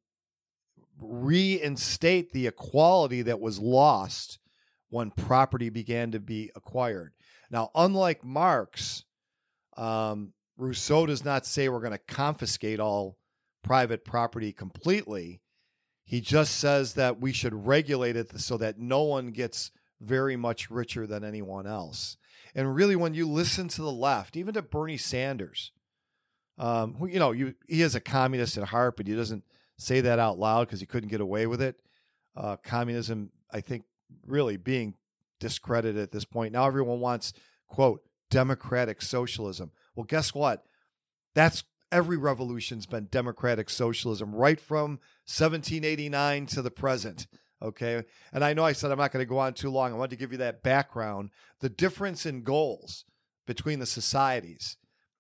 reinstate 1.00 2.32
the 2.32 2.48
equality 2.48 3.22
that 3.22 3.40
was 3.40 3.60
lost 3.60 4.40
when 4.90 5.12
property 5.12 5.70
began 5.70 6.10
to 6.10 6.18
be 6.18 6.50
acquired. 6.56 7.12
Now, 7.52 7.70
unlike 7.76 8.24
Marx, 8.24 9.04
um, 9.76 10.32
Rousseau 10.62 11.06
does 11.06 11.24
not 11.24 11.44
say 11.44 11.68
we're 11.68 11.80
going 11.80 11.92
to 11.92 11.98
confiscate 11.98 12.80
all 12.80 13.18
private 13.62 14.04
property 14.04 14.52
completely. 14.52 15.40
He 16.04 16.20
just 16.20 16.56
says 16.56 16.94
that 16.94 17.20
we 17.20 17.32
should 17.32 17.66
regulate 17.66 18.16
it 18.16 18.38
so 18.40 18.56
that 18.58 18.78
no 18.78 19.02
one 19.02 19.30
gets 19.30 19.70
very 20.00 20.36
much 20.36 20.70
richer 20.70 21.06
than 21.06 21.24
anyone 21.24 21.66
else. 21.66 22.16
And 22.54 22.74
really, 22.74 22.96
when 22.96 23.14
you 23.14 23.28
listen 23.28 23.68
to 23.68 23.82
the 23.82 23.92
left, 23.92 24.36
even 24.36 24.54
to 24.54 24.62
Bernie 24.62 24.96
Sanders, 24.96 25.72
um, 26.58 26.94
who, 26.94 27.06
you 27.06 27.18
know, 27.18 27.32
you, 27.32 27.54
he 27.66 27.82
is 27.82 27.94
a 27.94 28.00
communist 28.00 28.58
at 28.58 28.64
heart, 28.64 28.96
but 28.96 29.06
he 29.06 29.14
doesn't 29.14 29.44
say 29.78 30.00
that 30.02 30.18
out 30.18 30.38
loud 30.38 30.66
because 30.66 30.80
he 30.80 30.86
couldn't 30.86 31.08
get 31.08 31.20
away 31.20 31.46
with 31.46 31.62
it. 31.62 31.76
Uh, 32.36 32.56
communism, 32.56 33.30
I 33.50 33.60
think, 33.60 33.84
really 34.26 34.56
being 34.56 34.94
discredited 35.40 36.00
at 36.00 36.12
this 36.12 36.24
point. 36.24 36.52
Now 36.52 36.66
everyone 36.66 37.00
wants, 37.00 37.32
quote, 37.66 38.02
democratic 38.30 39.02
socialism. 39.02 39.72
Well, 39.94 40.04
guess 40.04 40.34
what? 40.34 40.64
That's 41.34 41.64
every 41.90 42.16
revolution's 42.16 42.86
been 42.86 43.08
democratic 43.10 43.68
socialism, 43.70 44.34
right 44.34 44.60
from 44.60 45.00
1789 45.26 46.46
to 46.46 46.62
the 46.62 46.70
present. 46.70 47.26
Okay. 47.62 48.02
And 48.32 48.42
I 48.42 48.54
know 48.54 48.64
I 48.64 48.72
said 48.72 48.90
I'm 48.90 48.98
not 48.98 49.12
going 49.12 49.24
to 49.24 49.28
go 49.28 49.38
on 49.38 49.54
too 49.54 49.70
long. 49.70 49.92
I 49.92 49.96
wanted 49.96 50.10
to 50.10 50.16
give 50.16 50.32
you 50.32 50.38
that 50.38 50.62
background, 50.62 51.30
the 51.60 51.68
difference 51.68 52.26
in 52.26 52.42
goals 52.42 53.04
between 53.46 53.78
the 53.78 53.86
societies. 53.86 54.76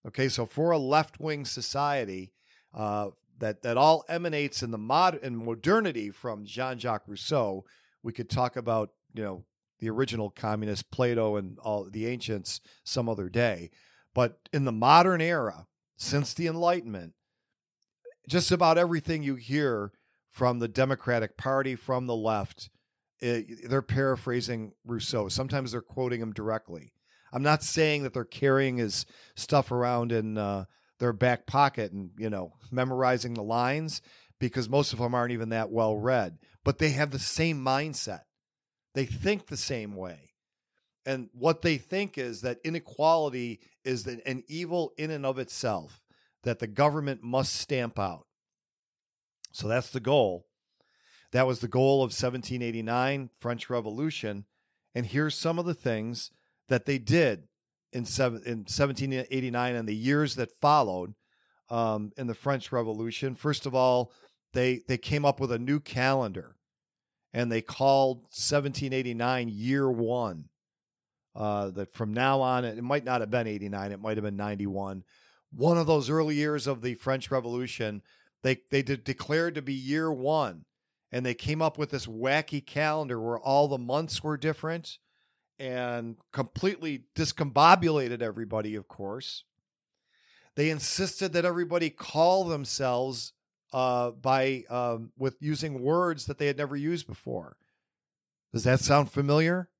Okay. 0.06 0.28
So 0.28 0.46
for 0.46 0.72
a 0.72 0.78
left 0.78 1.20
wing 1.20 1.44
society, 1.44 2.32
uh, 2.74 3.10
that, 3.38 3.62
that 3.62 3.76
all 3.76 4.04
emanates 4.08 4.62
in 4.62 4.70
the 4.70 4.78
mod 4.78 5.18
in 5.22 5.44
modernity 5.44 6.10
from 6.10 6.44
Jean-Jacques 6.44 7.06
Rousseau, 7.06 7.64
we 8.02 8.12
could 8.12 8.30
talk 8.30 8.56
about, 8.56 8.90
you 9.14 9.22
know, 9.22 9.44
the 9.78 9.90
original 9.90 10.30
communist 10.30 10.90
Plato 10.92 11.36
and 11.36 11.58
all 11.58 11.88
the 11.90 12.06
ancients 12.06 12.60
some 12.84 13.08
other 13.08 13.28
day. 13.28 13.70
But 14.14 14.38
in 14.52 14.64
the 14.64 14.72
modern 14.72 15.20
era, 15.20 15.66
since 15.96 16.34
the 16.34 16.46
Enlightenment, 16.46 17.14
just 18.28 18.50
about 18.50 18.78
everything 18.78 19.22
you 19.22 19.36
hear 19.36 19.92
from 20.30 20.58
the 20.58 20.68
Democratic 20.68 21.36
Party, 21.36 21.74
from 21.74 22.06
the 22.06 22.16
left, 22.16 22.70
it, 23.20 23.46
eh, 23.48 23.54
they're 23.68 23.82
paraphrasing 23.82 24.72
Rousseau. 24.84 25.28
Sometimes 25.28 25.72
they're 25.72 25.80
quoting 25.80 26.20
him 26.20 26.32
directly. 26.32 26.92
I'm 27.32 27.42
not 27.42 27.62
saying 27.62 28.02
that 28.02 28.12
they're 28.12 28.24
carrying 28.24 28.76
his 28.76 29.06
stuff 29.36 29.72
around 29.72 30.12
in 30.12 30.36
uh, 30.36 30.64
their 30.98 31.12
back 31.12 31.46
pocket 31.46 31.92
and 31.92 32.10
you 32.18 32.28
know 32.28 32.52
memorizing 32.70 33.34
the 33.34 33.42
lines 33.42 34.02
because 34.38 34.68
most 34.68 34.92
of 34.92 34.98
them 34.98 35.14
aren't 35.14 35.32
even 35.32 35.48
that 35.50 35.70
well 35.70 35.96
read, 35.96 36.38
but 36.64 36.78
they 36.78 36.90
have 36.90 37.10
the 37.10 37.18
same 37.18 37.62
mindset. 37.64 38.22
They 38.94 39.06
think 39.06 39.46
the 39.46 39.56
same 39.56 39.94
way. 39.94 40.31
And 41.04 41.28
what 41.32 41.62
they 41.62 41.78
think 41.78 42.16
is 42.16 42.42
that 42.42 42.60
inequality 42.64 43.60
is 43.84 44.06
an 44.06 44.44
evil 44.46 44.92
in 44.96 45.10
and 45.10 45.26
of 45.26 45.38
itself 45.38 46.00
that 46.44 46.58
the 46.58 46.66
government 46.66 47.22
must 47.22 47.54
stamp 47.54 47.98
out. 47.98 48.26
So 49.52 49.68
that's 49.68 49.90
the 49.90 50.00
goal. 50.00 50.46
That 51.32 51.46
was 51.46 51.60
the 51.60 51.68
goal 51.68 51.96
of 51.98 52.10
1789 52.10 53.30
French 53.40 53.70
Revolution. 53.70 54.44
And 54.94 55.06
here's 55.06 55.34
some 55.34 55.58
of 55.58 55.66
the 55.66 55.74
things 55.74 56.30
that 56.68 56.84
they 56.84 56.98
did 56.98 57.48
in, 57.92 58.04
in 58.04 58.64
1789 58.64 59.74
and 59.74 59.88
the 59.88 59.94
years 59.94 60.36
that 60.36 60.60
followed 60.60 61.14
um, 61.70 62.12
in 62.16 62.26
the 62.26 62.34
French 62.34 62.70
Revolution. 62.70 63.34
First 63.34 63.66
of 63.66 63.74
all, 63.74 64.12
they 64.52 64.82
they 64.86 64.98
came 64.98 65.24
up 65.24 65.40
with 65.40 65.50
a 65.50 65.58
new 65.58 65.80
calendar, 65.80 66.56
and 67.32 67.50
they 67.50 67.62
called 67.62 68.18
1789 68.24 69.48
Year 69.48 69.90
One 69.90 70.50
uh, 71.34 71.70
that 71.70 71.94
from 71.94 72.12
now 72.12 72.40
on, 72.40 72.64
it 72.64 72.82
might 72.82 73.04
not 73.04 73.20
have 73.20 73.30
been 73.30 73.46
89, 73.46 73.92
it 73.92 74.00
might 74.00 74.16
have 74.16 74.24
been 74.24 74.36
91. 74.36 75.04
One 75.54 75.78
of 75.78 75.86
those 75.86 76.10
early 76.10 76.34
years 76.34 76.66
of 76.66 76.82
the 76.82 76.94
French 76.94 77.30
Revolution, 77.30 78.02
they, 78.42 78.58
they 78.70 78.82
de- 78.82 78.96
declared 78.96 79.54
to 79.54 79.62
be 79.62 79.74
year 79.74 80.12
one. 80.12 80.64
And 81.10 81.26
they 81.26 81.34
came 81.34 81.60
up 81.60 81.76
with 81.76 81.90
this 81.90 82.06
wacky 82.06 82.64
calendar 82.64 83.20
where 83.20 83.38
all 83.38 83.68
the 83.68 83.76
months 83.76 84.22
were 84.22 84.38
different 84.38 84.98
and 85.58 86.16
completely 86.32 87.04
discombobulated 87.14 88.22
everybody, 88.22 88.74
of 88.74 88.88
course. 88.88 89.44
They 90.54 90.70
insisted 90.70 91.32
that 91.32 91.44
everybody 91.44 91.90
call 91.90 92.44
themselves 92.44 93.32
uh, 93.72 94.10
by 94.10 94.64
um, 94.68 95.12
with 95.16 95.36
using 95.40 95.82
words 95.82 96.26
that 96.26 96.38
they 96.38 96.46
had 96.46 96.58
never 96.58 96.76
used 96.76 97.06
before. 97.06 97.56
Does 98.52 98.64
that 98.64 98.80
sound 98.80 99.10
familiar? 99.10 99.70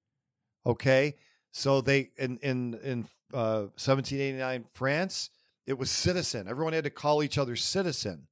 Okay, 0.65 1.17
so 1.53 1.83
they 1.83 2.11
in 2.17 2.39
in 2.39 2.75
in 2.83 3.09
uh, 3.33 3.69
1789 3.77 4.65
France, 4.73 5.31
it 5.67 5.79
was 5.79 5.91
citizen. 5.91 6.49
Everyone 6.49 6.73
had 6.73 6.85
to 6.85 6.91
call 6.91 7.23
each 7.23 7.39
other 7.39 7.57
citizen 7.57 8.27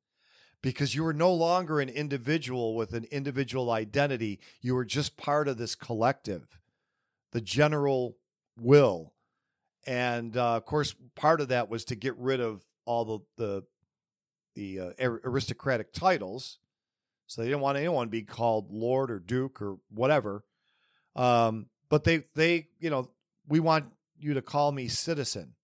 because 0.62 0.94
you 0.94 1.04
were 1.04 1.12
no 1.12 1.32
longer 1.32 1.80
an 1.80 1.88
individual 1.88 2.74
with 2.74 2.92
an 2.94 3.04
individual 3.10 3.70
identity. 3.70 4.40
You 4.60 4.74
were 4.74 4.84
just 4.84 5.16
part 5.16 5.48
of 5.48 5.58
this 5.58 5.74
collective, 5.74 6.58
the 7.32 7.40
general 7.40 8.16
will. 8.58 9.12
And 9.86 10.36
uh, 10.36 10.56
of 10.56 10.64
course, 10.64 10.94
part 11.14 11.40
of 11.40 11.48
that 11.48 11.70
was 11.70 11.84
to 11.86 11.94
get 11.94 12.16
rid 12.16 12.40
of 12.40 12.62
all 12.84 13.04
the 13.04 13.18
the, 13.36 13.64
the 14.54 14.80
uh, 14.80 15.18
aristocratic 15.24 15.92
titles. 15.92 16.58
So 17.26 17.42
they 17.42 17.48
didn't 17.48 17.60
want 17.60 17.78
anyone 17.78 18.08
to 18.08 18.10
be 18.10 18.22
called 18.22 18.72
lord 18.72 19.10
or 19.10 19.18
duke 19.18 19.62
or 19.62 19.78
whatever. 19.90 20.42
Um, 21.14 21.66
but 21.90 22.04
they 22.04 22.24
they 22.34 22.68
you 22.78 22.88
know 22.88 23.10
we 23.46 23.60
want 23.60 23.86
you 24.18 24.34
to 24.34 24.42
call 24.42 24.72
me 24.72 24.88
citizen 24.88 25.54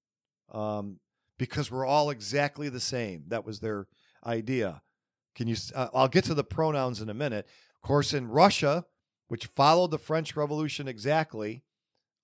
um, 0.52 0.98
because 1.38 1.70
we're 1.70 1.86
all 1.86 2.10
exactly 2.10 2.68
the 2.68 2.80
same. 2.80 3.24
That 3.28 3.46
was 3.46 3.60
their 3.60 3.86
idea. 4.24 4.82
Can 5.34 5.48
you? 5.48 5.56
Uh, 5.74 5.88
I'll 5.94 6.08
get 6.08 6.24
to 6.24 6.34
the 6.34 6.44
pronouns 6.44 7.00
in 7.00 7.08
a 7.08 7.14
minute. 7.14 7.46
Of 7.76 7.82
course, 7.86 8.12
in 8.12 8.28
Russia, 8.28 8.84
which 9.28 9.46
followed 9.46 9.90
the 9.90 9.98
French 9.98 10.36
Revolution 10.36 10.88
exactly, 10.88 11.62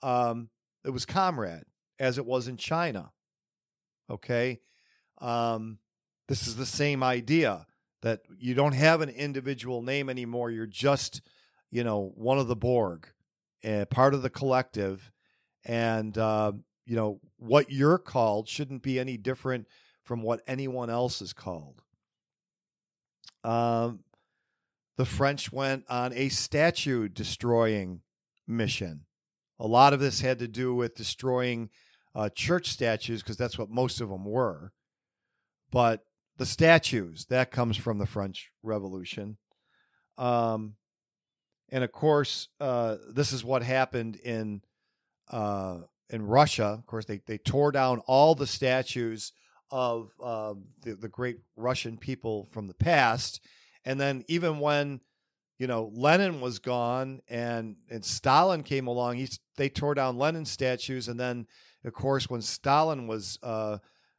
um, 0.02 0.49
it 0.85 0.90
was 0.90 1.06
comrade, 1.06 1.64
as 1.99 2.18
it 2.18 2.26
was 2.26 2.49
in 2.49 2.56
China. 2.56 3.12
Okay, 4.11 4.61
um, 5.18 5.78
this 6.28 6.47
is 6.47 6.56
the 6.56 6.66
same 6.66 7.02
idea 7.02 7.66
that 8.02 8.23
you 8.37 8.54
don't 8.54 8.75
have 8.75 9.00
an 9.00 9.09
individual 9.09 9.82
name 9.82 10.11
anymore. 10.11 10.50
You're 10.50 10.66
just, 10.66 11.23
you 11.71 11.85
know, 11.85 12.12
one 12.16 12.38
of 12.38 12.49
the 12.49 12.56
Borg, 12.56 13.06
uh, 13.64 13.85
part 13.87 14.14
of 14.14 14.23
the 14.23 14.31
collective, 14.31 15.11
and 15.64 16.16
uh, 16.19 16.52
you 16.87 16.97
know 16.97 17.21
what 17.38 17.71
you're 17.71 17.99
called 17.99 18.49
shouldn't 18.49 18.83
be 18.83 18.99
any 18.99 19.16
different 19.16 19.66
from 20.02 20.23
what 20.23 20.42
anyone 20.47 20.90
else 20.90 21.23
is 21.23 21.33
called. 21.33 21.83
Um, 23.45 24.00
the 24.97 25.04
French 25.04 25.52
went 25.52 25.85
on 25.88 26.12
a 26.12 26.28
statue 26.28 27.09
destroying 27.09 28.00
mission. 28.47 29.07
A 29.59 29.66
lot 29.66 29.92
of 29.92 30.00
this 30.00 30.21
had 30.21 30.38
to 30.40 30.49
do 30.49 30.75
with 30.75 30.97
destroying 30.97 31.71
uh, 32.14 32.28
church 32.28 32.69
statues 32.69 33.23
because 33.23 33.37
that's 33.37 33.59
what 33.59 33.71
most 33.71 34.00
of 34.00 34.09
them 34.09 34.25
were. 34.25 34.73
But 35.71 36.04
the 36.37 36.47
statues, 36.47 37.26
that 37.26 37.50
comes 37.50 37.76
from 37.76 37.99
the 37.99 38.07
French 38.07 38.50
Revolution. 38.62 39.38
Um, 40.19 40.75
and 41.73 41.83
of 41.83 41.91
course, 41.91 42.49
uh, 42.61 42.97
this 43.09 43.33
is 43.33 43.43
what 43.43 43.62
happened 43.62 44.17
in 44.17 44.61
uh, 45.31 45.79
in 46.11 46.26
Russia. 46.26 46.76
Of 46.79 46.87
course, 46.87 47.07
they, 47.07 47.23
they 47.26 47.38
tore 47.38 47.73
down 47.73 48.00
all 48.07 48.35
the 48.35 48.47
statues 48.47 49.33
of 49.71 50.11
uh, 50.23 50.52
the, 50.83 50.95
the 50.95 51.09
great 51.09 51.38
Russian 51.57 51.97
people 51.97 52.47
from 52.52 52.67
the 52.67 52.75
past. 52.75 53.41
And 53.87 53.99
then 53.99 54.23
even 54.29 54.61
when 54.61 55.00
you 55.59 55.67
know 55.67 55.91
Lenin 55.95 56.43
was 56.43 56.59
gone 56.59 57.23
and 57.29 57.76
and 57.88 58.05
Stalin 58.05 58.62
came 58.62 58.87
along, 58.87 59.17
he 59.17 59.29
they 59.57 59.71
tore 59.71 59.95
down 59.95 60.19
Lenin 60.19 60.45
statues. 60.45 61.09
And 61.09 61.19
then 61.19 61.47
of 61.85 61.95
course 61.95 62.29
when 62.29 62.43
Stalin 62.43 63.07
was 63.07 63.38
uh, 63.43 63.79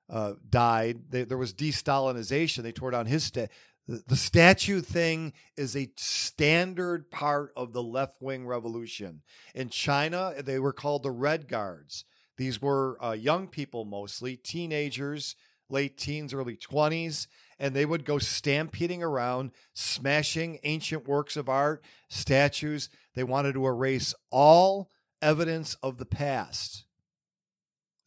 uh, 0.09 0.33
died, 0.49 1.03
they, 1.11 1.23
there 1.23 1.37
was 1.37 1.53
de-Stalinization. 1.53 2.63
They 2.63 2.71
tore 2.71 2.91
down 2.91 3.05
his 3.05 3.23
statue. 3.23 3.53
The 3.85 4.15
statue 4.15 4.79
thing 4.79 5.33
is 5.57 5.75
a 5.75 5.91
standard 5.97 7.11
part 7.11 7.51
of 7.57 7.73
the 7.73 7.83
left 7.83 8.21
wing 8.21 8.47
revolution. 8.47 9.23
In 9.53 9.67
China, 9.67 10.33
they 10.41 10.57
were 10.57 10.71
called 10.71 11.03
the 11.03 11.11
Red 11.11 11.49
Guards. 11.49 12.05
These 12.37 12.61
were 12.61 12.97
uh, 13.03 13.11
young 13.11 13.47
people 13.47 13.83
mostly, 13.83 14.37
teenagers, 14.37 15.35
late 15.69 15.97
teens, 15.97 16.33
early 16.33 16.55
20s, 16.55 17.27
and 17.59 17.75
they 17.75 17.85
would 17.85 18.05
go 18.05 18.19
stampeding 18.19 19.03
around, 19.03 19.51
smashing 19.73 20.59
ancient 20.63 21.05
works 21.05 21.35
of 21.35 21.49
art, 21.49 21.83
statues. 22.07 22.89
They 23.15 23.23
wanted 23.23 23.53
to 23.53 23.67
erase 23.67 24.15
all 24.31 24.89
evidence 25.21 25.75
of 25.83 25.97
the 25.97 26.05
past. 26.05 26.85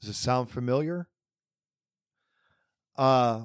Does 0.01 0.11
it 0.11 0.15
sound 0.15 0.51
familiar? 0.51 1.09
Uh, 2.97 3.45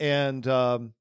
and 0.00 0.46
um, 0.46 0.94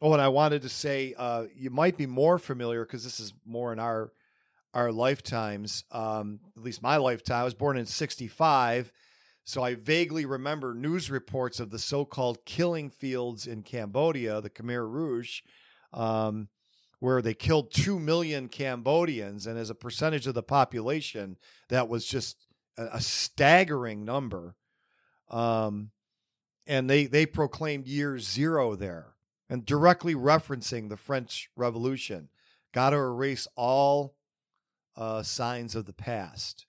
oh, 0.00 0.12
and 0.12 0.22
I 0.22 0.28
wanted 0.28 0.62
to 0.62 0.68
say 0.68 1.14
uh, 1.16 1.44
you 1.54 1.70
might 1.70 1.96
be 1.96 2.06
more 2.06 2.38
familiar 2.38 2.84
because 2.84 3.04
this 3.04 3.20
is 3.20 3.32
more 3.44 3.72
in 3.72 3.78
our 3.78 4.12
our 4.74 4.92
lifetimes, 4.92 5.84
um, 5.90 6.38
at 6.54 6.62
least 6.62 6.82
my 6.82 6.98
lifetime. 6.98 7.40
I 7.40 7.44
was 7.44 7.54
born 7.54 7.78
in 7.78 7.86
65. 7.86 8.92
So 9.42 9.62
I 9.62 9.74
vaguely 9.74 10.26
remember 10.26 10.74
news 10.74 11.10
reports 11.10 11.60
of 11.60 11.70
the 11.70 11.78
so 11.78 12.04
called 12.04 12.44
killing 12.44 12.90
fields 12.90 13.46
in 13.46 13.62
Cambodia, 13.62 14.40
the 14.42 14.50
Khmer 14.50 14.86
Rouge, 14.86 15.40
um, 15.94 16.48
where 16.98 17.22
they 17.22 17.32
killed 17.32 17.72
2 17.72 17.98
million 17.98 18.48
Cambodians. 18.48 19.46
And 19.46 19.58
as 19.58 19.70
a 19.70 19.74
percentage 19.74 20.26
of 20.26 20.34
the 20.34 20.42
population, 20.42 21.38
that 21.70 21.88
was 21.88 22.04
just 22.04 22.46
a, 22.76 22.86
a 22.94 23.00
staggering 23.00 24.04
number. 24.04 24.56
Um, 25.30 25.90
and 26.66 26.88
they, 26.88 27.06
they 27.06 27.26
proclaimed 27.26 27.86
year 27.86 28.18
zero 28.18 28.74
there 28.74 29.14
and 29.48 29.64
directly 29.64 30.14
referencing 30.14 30.88
the 30.88 30.96
French 30.96 31.48
Revolution. 31.56 32.28
Got 32.72 32.90
to 32.90 32.96
erase 32.96 33.46
all 33.56 34.16
uh, 34.96 35.22
signs 35.22 35.74
of 35.74 35.86
the 35.86 35.92
past. 35.92 36.66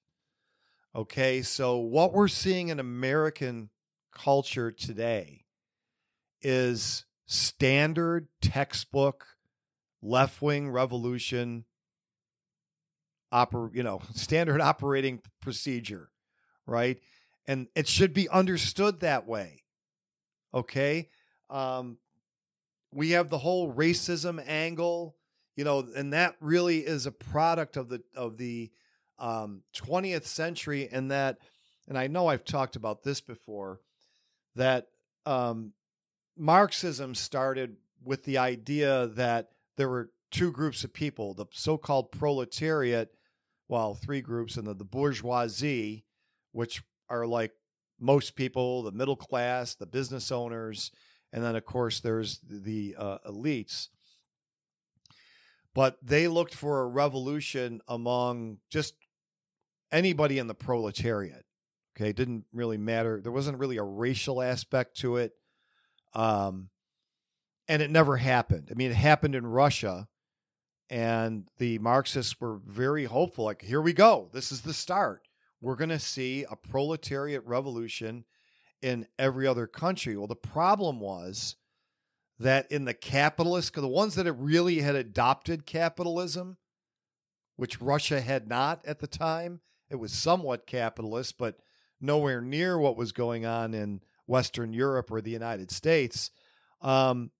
Okay, 0.95 1.41
so 1.41 1.77
what 1.77 2.13
we're 2.13 2.27
seeing 2.27 2.69
in 2.69 2.79
American 2.79 3.69
culture 4.11 4.71
today 4.71 5.45
is 6.41 7.05
standard 7.27 8.27
textbook 8.41 9.25
left 10.01 10.41
wing 10.41 10.69
revolution 10.69 11.65
oper 13.33 13.69
you 13.75 13.83
know 13.83 14.01
standard 14.13 14.61
operating 14.61 15.21
procedure 15.41 16.09
right 16.65 16.99
and 17.47 17.67
it 17.75 17.87
should 17.87 18.13
be 18.13 18.29
understood 18.29 19.01
that 19.01 19.27
way 19.27 19.61
okay? 20.53 21.09
Um 21.49 21.97
we 22.93 23.11
have 23.11 23.29
the 23.29 23.37
whole 23.37 23.73
racism 23.73 24.41
angle 24.47 25.17
you 25.57 25.63
know, 25.63 25.85
and 25.95 26.13
that 26.13 26.35
really 26.39 26.77
is 26.77 27.07
a 27.07 27.11
product 27.11 27.75
of 27.75 27.89
the 27.89 28.01
of 28.15 28.37
the 28.37 28.71
um, 29.19 29.63
20th 29.75 30.25
century, 30.25 30.87
and 30.89 31.11
that, 31.11 31.39
and 31.87 31.97
I 31.97 32.05
know 32.05 32.27
I've 32.27 32.45
talked 32.45 32.75
about 32.75 33.03
this 33.03 33.19
before, 33.19 33.81
that 34.55 34.85
um, 35.25 35.73
Marxism 36.37 37.15
started 37.15 37.75
with 38.03 38.23
the 38.23 38.37
idea 38.37 39.07
that 39.07 39.49
there 39.77 39.89
were 39.89 40.11
two 40.29 40.51
groups 40.51 40.83
of 40.83 40.93
people: 40.93 41.33
the 41.33 41.47
so-called 41.51 42.11
proletariat, 42.11 43.09
well, 43.67 43.95
three 43.95 44.21
groups, 44.21 44.57
and 44.57 44.67
the, 44.67 44.75
the 44.75 44.85
bourgeoisie, 44.85 46.05
which 46.51 46.83
are 47.09 47.25
like 47.25 47.53
most 47.99 48.35
people, 48.35 48.83
the 48.83 48.91
middle 48.91 49.15
class, 49.15 49.75
the 49.75 49.85
business 49.85 50.31
owners, 50.31 50.91
and 51.33 51.43
then 51.43 51.55
of 51.55 51.65
course 51.65 51.99
there's 51.99 52.39
the 52.47 52.95
uh, 52.97 53.17
elites 53.27 53.89
but 55.77 55.95
they 56.01 56.27
looked 56.27 56.55
for 56.55 56.81
a 56.81 56.87
revolution 56.87 57.81
among 57.87 58.57
just 58.67 58.95
anybody 59.91 60.39
in 60.39 60.47
the 60.47 60.55
proletariat. 60.55 61.45
Okay, 61.95 62.09
it 62.09 62.15
didn't 62.15 62.45
really 62.51 62.79
matter. 62.79 63.21
There 63.21 63.31
wasn't 63.31 63.59
really 63.59 63.77
a 63.77 63.83
racial 63.83 64.41
aspect 64.41 64.97
to 65.01 65.17
it. 65.17 65.33
Um, 66.15 66.69
and 67.67 67.83
it 67.83 67.91
never 67.91 68.17
happened. 68.17 68.69
I 68.71 68.73
mean, 68.73 68.89
it 68.89 68.95
happened 68.95 69.35
in 69.35 69.45
Russia, 69.45 70.07
and 70.89 71.47
the 71.59 71.77
Marxists 71.77 72.41
were 72.41 72.59
very 72.65 73.05
hopeful. 73.05 73.45
Like, 73.45 73.61
here 73.61 73.79
we 73.79 73.93
go. 73.93 74.31
This 74.33 74.51
is 74.51 74.61
the 74.61 74.73
start. 74.73 75.26
We're 75.61 75.75
going 75.75 75.89
to 75.89 75.99
see 75.99 76.45
a 76.49 76.55
proletariat 76.55 77.45
revolution 77.45 78.25
in 78.81 79.07
every 79.17 79.47
other 79.47 79.67
country. 79.67 80.15
Well, 80.15 80.27
the 80.27 80.35
problem 80.35 80.99
was 80.99 81.55
that 82.39 82.71
in 82.71 82.85
the 82.85 82.93
capitalist, 82.93 83.73
the 83.73 83.87
ones 83.87 84.15
that 84.15 84.31
really 84.31 84.79
had 84.81 84.95
adopted 84.95 85.65
capitalism, 85.65 86.57
which 87.55 87.81
Russia 87.81 88.21
had 88.21 88.47
not 88.47 88.85
at 88.85 88.99
the 88.99 89.07
time, 89.07 89.61
it 89.89 89.95
was 89.95 90.11
somewhat 90.11 90.67
capitalist, 90.67 91.37
but 91.37 91.57
nowhere 91.99 92.41
near 92.41 92.77
what 92.77 92.97
was 92.97 93.11
going 93.11 93.45
on 93.45 93.73
in 93.73 94.01
Western 94.27 94.73
Europe 94.73 95.09
or 95.11 95.21
the 95.21 95.31
United 95.31 95.71
States. 95.71 96.29
Um, 96.81 97.31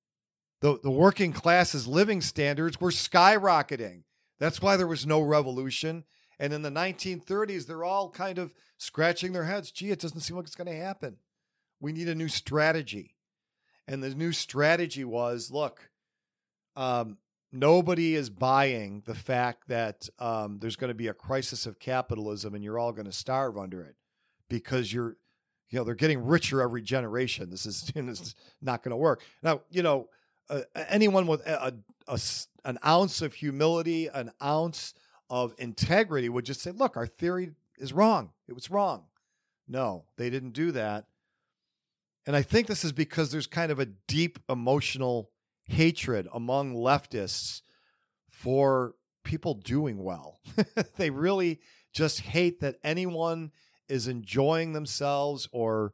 the, 0.61 0.79
the 0.81 0.89
working 0.89 1.33
class's 1.33 1.85
living 1.85 2.21
standards 2.21 2.81
were 2.81 2.89
skyrocketing. 2.89 4.03
That's 4.39 4.61
why 4.61 4.77
there 4.77 4.87
was 4.87 5.05
no 5.05 5.21
revolution. 5.21 6.05
And 6.39 6.53
in 6.53 6.61
the 6.61 6.69
1930s, 6.69 7.65
they're 7.65 7.83
all 7.83 8.09
kind 8.09 8.37
of 8.37 8.53
scratching 8.77 9.33
their 9.33 9.45
heads. 9.45 9.71
Gee, 9.71 9.91
it 9.91 9.99
doesn't 9.99 10.21
seem 10.21 10.37
like 10.37 10.45
it's 10.45 10.55
going 10.55 10.67
to 10.67 10.75
happen. 10.75 11.17
We 11.79 11.93
need 11.93 12.09
a 12.09 12.15
new 12.15 12.27
strategy. 12.27 13.15
And 13.87 14.03
the 14.03 14.13
new 14.13 14.31
strategy 14.31 15.03
was 15.03 15.49
look, 15.49 15.89
um, 16.75 17.17
nobody 17.51 18.15
is 18.15 18.29
buying 18.29 19.01
the 19.05 19.15
fact 19.15 19.67
that 19.67 20.09
um, 20.19 20.59
there's 20.59 20.75
going 20.75 20.89
to 20.89 20.95
be 20.95 21.07
a 21.07 21.13
crisis 21.13 21.65
of 21.65 21.79
capitalism 21.79 22.53
and 22.53 22.63
you're 22.63 22.79
all 22.79 22.91
going 22.91 23.05
to 23.05 23.11
starve 23.11 23.57
under 23.57 23.81
it 23.83 23.95
because 24.49 24.91
you're 24.91 25.17
you 25.69 25.77
know 25.77 25.83
they're 25.83 25.95
getting 25.95 26.25
richer 26.25 26.61
every 26.61 26.81
generation 26.81 27.49
this 27.49 27.65
is 27.65 27.91
it's 27.95 28.35
not 28.61 28.83
going 28.83 28.91
to 28.91 28.97
work 28.97 29.21
now 29.43 29.61
you 29.69 29.81
know 29.81 30.07
uh, 30.49 30.61
anyone 30.89 31.27
with 31.27 31.45
a, 31.45 31.67
a, 31.67 32.13
a, 32.13 32.19
an 32.65 32.77
ounce 32.85 33.21
of 33.21 33.33
humility 33.33 34.07
an 34.07 34.31
ounce 34.43 34.93
of 35.29 35.53
integrity 35.57 36.29
would 36.29 36.45
just 36.45 36.61
say 36.61 36.71
look 36.71 36.97
our 36.97 37.07
theory 37.07 37.51
is 37.77 37.93
wrong 37.93 38.31
it 38.47 38.53
was 38.53 38.71
wrong 38.71 39.03
no 39.67 40.05
they 40.17 40.29
didn't 40.29 40.51
do 40.51 40.71
that 40.71 41.05
and 42.25 42.35
i 42.35 42.41
think 42.41 42.67
this 42.67 42.85
is 42.85 42.91
because 42.91 43.31
there's 43.31 43.47
kind 43.47 43.71
of 43.71 43.79
a 43.79 43.85
deep 43.85 44.39
emotional 44.49 45.29
hatred 45.67 46.27
among 46.33 46.73
leftists 46.73 47.61
for 48.29 48.95
people 49.23 49.53
doing 49.53 50.03
well. 50.03 50.39
they 50.97 51.09
really 51.09 51.59
just 51.93 52.21
hate 52.21 52.61
that 52.61 52.77
anyone 52.83 53.51
is 53.87 54.07
enjoying 54.07 54.73
themselves 54.73 55.47
or 55.51 55.93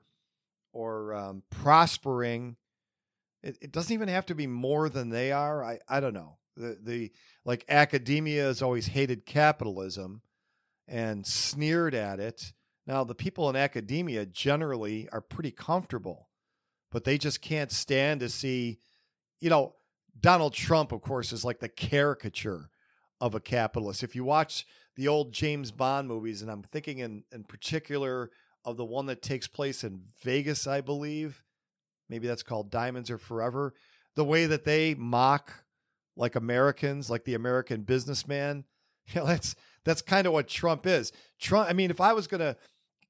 or 0.71 1.13
um, 1.13 1.43
prospering. 1.49 2.55
It, 3.43 3.57
it, 3.61 3.71
doesn't 3.71 3.93
even 3.93 4.07
have 4.07 4.25
to 4.27 4.35
be 4.35 4.47
more 4.47 4.89
than 4.89 5.09
they 5.09 5.31
are. 5.31 5.63
I 5.63 5.79
I 5.87 5.99
don't 5.99 6.13
know. 6.13 6.37
The 6.55 6.77
the 6.81 7.11
like 7.45 7.65
academia 7.69 8.43
has 8.43 8.61
always 8.61 8.87
hated 8.87 9.25
capitalism 9.25 10.21
and 10.87 11.25
sneered 11.25 11.95
at 11.95 12.19
it. 12.19 12.53
Now 12.85 13.03
the 13.03 13.15
people 13.15 13.49
in 13.49 13.55
academia 13.55 14.25
generally 14.25 15.09
are 15.11 15.21
pretty 15.21 15.51
comfortable, 15.51 16.29
but 16.91 17.03
they 17.03 17.17
just 17.17 17.41
can't 17.41 17.71
stand 17.71 18.19
to 18.19 18.29
see 18.29 18.79
you 19.43 19.49
know, 19.49 19.75
Donald 20.17 20.53
Trump, 20.53 20.93
of 20.93 21.01
course, 21.01 21.33
is 21.33 21.43
like 21.43 21.59
the 21.59 21.67
caricature 21.67 22.69
of 23.19 23.35
a 23.35 23.41
capitalist. 23.41 24.01
If 24.01 24.15
you 24.15 24.23
watch 24.23 24.65
the 24.95 25.09
old 25.09 25.33
James 25.33 25.69
Bond 25.69 26.07
movies, 26.07 26.41
and 26.41 26.49
I'm 26.49 26.63
thinking 26.63 26.99
in, 26.99 27.25
in 27.29 27.43
particular 27.43 28.31
of 28.63 28.77
the 28.77 28.85
one 28.85 29.07
that 29.07 29.21
takes 29.21 29.49
place 29.49 29.83
in 29.83 30.03
Vegas, 30.23 30.65
I 30.65 30.79
believe, 30.79 31.43
maybe 32.07 32.25
that's 32.25 32.41
called 32.41 32.71
Diamonds 32.71 33.11
Are 33.11 33.17
Forever, 33.17 33.73
the 34.15 34.23
way 34.23 34.45
that 34.45 34.63
they 34.63 34.93
mock 34.93 35.62
like 36.15 36.35
Americans, 36.35 37.09
like 37.09 37.23
the 37.25 37.33
American 37.33 37.81
businessman, 37.81 38.65
you 39.07 39.21
know, 39.21 39.27
that's 39.27 39.55
that's 39.85 40.01
kind 40.01 40.27
of 40.27 40.33
what 40.33 40.47
Trump 40.47 40.85
is. 40.85 41.11
Trump, 41.39 41.69
I 41.69 41.73
mean, 41.73 41.91
if 41.91 41.99
I 41.99 42.13
was 42.13 42.27
going 42.27 42.39
to 42.39 42.55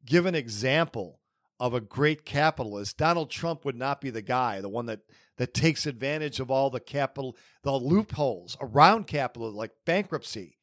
give 0.05 0.25
an 0.25 0.35
example 0.35 1.19
of 1.59 1.73
a 1.73 1.81
great 1.81 2.25
capitalist, 2.25 2.97
Donald 2.97 3.29
Trump 3.29 3.63
would 3.63 3.75
not 3.75 4.01
be 4.01 4.09
the 4.09 4.21
guy, 4.21 4.59
the 4.59 4.69
one 4.69 4.87
that 4.87 5.01
that 5.37 5.53
takes 5.53 5.85
advantage 5.85 6.39
of 6.39 6.51
all 6.51 6.69
the 6.69 6.79
capital, 6.79 7.35
the 7.63 7.71
loopholes 7.71 8.57
around 8.61 9.07
capital, 9.07 9.51
like 9.51 9.71
bankruptcy. 9.85 10.57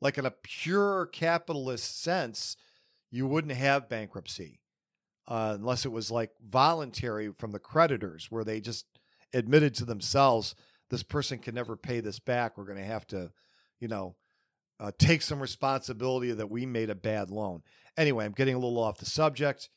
Like 0.00 0.18
in 0.18 0.26
a 0.26 0.32
pure 0.32 1.06
capitalist 1.06 2.02
sense, 2.02 2.56
you 3.10 3.26
wouldn't 3.26 3.52
have 3.52 3.88
bankruptcy 3.88 4.62
uh, 5.28 5.52
unless 5.54 5.84
it 5.84 5.92
was 5.92 6.10
like 6.10 6.30
voluntary 6.46 7.32
from 7.38 7.52
the 7.52 7.58
creditors, 7.58 8.26
where 8.30 8.44
they 8.44 8.60
just 8.60 8.86
admitted 9.32 9.74
to 9.74 9.84
themselves, 9.84 10.54
this 10.92 11.02
person 11.02 11.38
can 11.38 11.54
never 11.54 11.74
pay 11.74 12.00
this 12.00 12.18
back. 12.18 12.58
We're 12.58 12.66
going 12.66 12.76
to 12.76 12.84
have 12.84 13.06
to, 13.08 13.32
you 13.80 13.88
know, 13.88 14.14
uh, 14.78 14.92
take 14.98 15.22
some 15.22 15.40
responsibility 15.40 16.32
that 16.32 16.50
we 16.50 16.66
made 16.66 16.90
a 16.90 16.94
bad 16.94 17.30
loan. 17.30 17.62
Anyway, 17.96 18.26
I'm 18.26 18.32
getting 18.32 18.54
a 18.54 18.58
little 18.58 18.78
off 18.78 18.98
the 18.98 19.06
subject. 19.06 19.70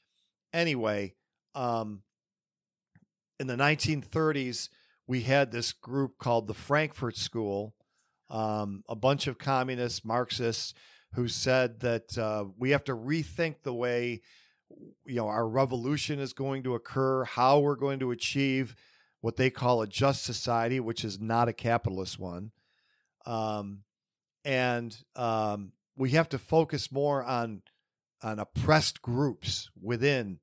Anyway, 0.51 1.15
um, 1.56 2.01
in 3.39 3.47
the 3.47 3.56
1930s, 3.56 4.67
we 5.08 5.21
had 5.21 5.54
this 5.54 5.71
group 5.71 6.17
called 6.17 6.47
the 6.47 6.54
Frankfurt 6.54 7.15
School, 7.15 7.75
um, 8.30 8.84
a 8.89 8.95
bunch 8.95 9.28
of 9.28 9.38
communists, 9.38 10.04
Marxists, 10.04 10.73
who 11.13 11.30
said 11.30 11.80
that 11.80 12.17
uh, 12.17 12.43
we 12.58 12.71
have 12.71 12.84
to 12.84 12.93
rethink 12.93 13.63
the 13.63 13.73
way 13.73 14.21
you 15.06 15.15
know 15.15 15.28
our 15.28 15.47
revolution 15.47 16.19
is 16.19 16.34
going 16.34 16.63
to 16.63 16.75
occur, 16.75 17.23
how 17.23 17.60
we're 17.60 17.78
going 17.78 17.99
to 17.99 18.12
achieve 18.12 18.75
what 19.21 19.38
they 19.38 19.49
call 19.49 19.82
a 19.82 19.88
just 19.88 20.23
society, 20.23 20.80
which 20.80 21.04
is 21.04 21.19
not 21.19 21.47
a 21.47 21.54
capitalist 21.54 22.19
one, 22.19 22.51
um, 23.25 23.84
and 24.43 24.95
um, 25.15 25.71
we 25.95 26.12
have 26.12 26.30
to 26.30 26.38
focus 26.38 26.91
more 26.91 27.23
on 27.23 27.62
on 28.21 28.39
oppressed 28.39 29.01
groups 29.01 29.69
within 29.82 30.39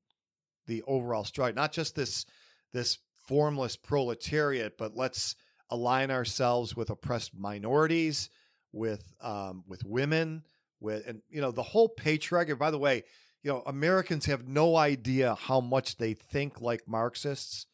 the 0.67 0.83
overall 0.87 1.25
strike, 1.25 1.55
not 1.55 1.73
just 1.73 1.95
this 1.95 2.27
this 2.73 2.99
formless 3.27 3.77
proletariat, 3.77 4.77
but 4.79 4.97
let's 4.97 5.37
align 5.71 6.11
ourselves 6.11 6.77
with 6.77 6.91
oppressed 6.91 7.33
minorities, 7.35 8.31
with 8.73 9.13
um, 9.21 9.65
with 9.67 9.85
women, 9.85 10.45
with 10.81 11.07
and 11.07 11.23
you 11.31 11.41
know 11.41 11.51
the 11.51 11.63
whole 11.63 11.89
patriarchy. 11.89 12.59
By 12.59 12.71
the 12.71 12.79
way, 12.79 13.05
you 13.43 13.51
know 13.51 13.63
Americans 13.67 14.27
have 14.27 14.47
no 14.47 14.77
idea 14.77 15.35
how 15.35 15.61
much 15.61 15.97
they 15.97 16.15
think 16.15 16.61
like 16.61 16.87
Marxists. 16.87 17.67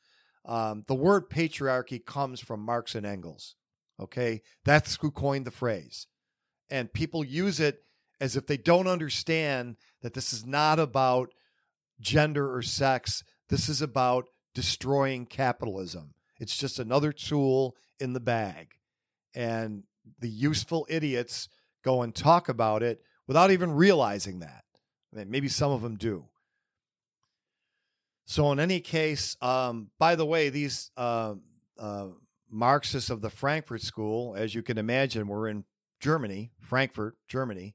Um, 0.48 0.84
the 0.88 0.94
word 0.94 1.30
patriarchy 1.30 2.04
comes 2.04 2.40
from 2.40 2.60
Marx 2.60 2.96
and 2.96 3.06
Engels. 3.06 3.54
Okay, 4.00 4.42
that's 4.64 4.96
who 4.96 5.10
coined 5.10 5.44
the 5.44 5.50
phrase, 5.50 6.06
and 6.70 6.92
people 6.92 7.24
use 7.24 7.60
it 7.60 7.82
as 8.20 8.36
if 8.36 8.46
they 8.46 8.56
don't 8.56 8.86
understand 8.86 9.76
that 10.02 10.14
this 10.14 10.32
is 10.32 10.46
not 10.46 10.78
about 10.78 11.32
gender 12.00 12.54
or 12.54 12.62
sex. 12.62 13.22
This 13.48 13.68
is 13.68 13.82
about 13.82 14.26
destroying 14.54 15.26
capitalism. 15.26 16.14
It's 16.38 16.56
just 16.56 16.78
another 16.78 17.12
tool 17.12 17.76
in 18.00 18.12
the 18.12 18.20
bag. 18.20 18.74
And 19.34 19.84
the 20.20 20.28
useful 20.28 20.86
idiots 20.88 21.48
go 21.84 22.02
and 22.02 22.14
talk 22.14 22.48
about 22.48 22.82
it 22.82 23.02
without 23.26 23.50
even 23.50 23.72
realizing 23.72 24.40
that. 24.40 24.64
I 25.12 25.18
mean, 25.18 25.30
maybe 25.30 25.48
some 25.48 25.72
of 25.72 25.82
them 25.82 25.96
do. 25.96 26.26
So, 28.30 28.52
in 28.52 28.60
any 28.60 28.80
case, 28.80 29.36
um, 29.40 29.88
by 29.98 30.14
the 30.14 30.26
way, 30.26 30.50
these 30.50 30.90
uh, 30.96 31.34
uh, 31.78 32.08
Marxists 32.50 33.10
of 33.10 33.22
the 33.22 33.30
Frankfurt 33.30 33.82
School, 33.82 34.36
as 34.36 34.54
you 34.54 34.62
can 34.62 34.78
imagine, 34.78 35.26
were 35.26 35.48
in 35.48 35.64
Germany, 35.98 36.52
Frankfurt, 36.60 37.16
Germany, 37.26 37.74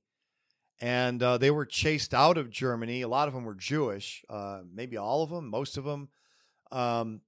and 0.80 1.22
uh, 1.22 1.38
they 1.38 1.52
were 1.52 1.66
chased 1.66 2.14
out 2.14 2.38
of 2.38 2.50
Germany. 2.50 3.02
A 3.02 3.08
lot 3.08 3.28
of 3.28 3.34
them 3.34 3.44
were 3.44 3.56
Jewish, 3.56 4.24
uh, 4.30 4.62
maybe 4.72 4.96
all 4.96 5.24
of 5.24 5.32
them, 5.32 5.50
most 5.50 5.76
of 5.76 5.84
them 5.84 6.10
um, 6.74 7.22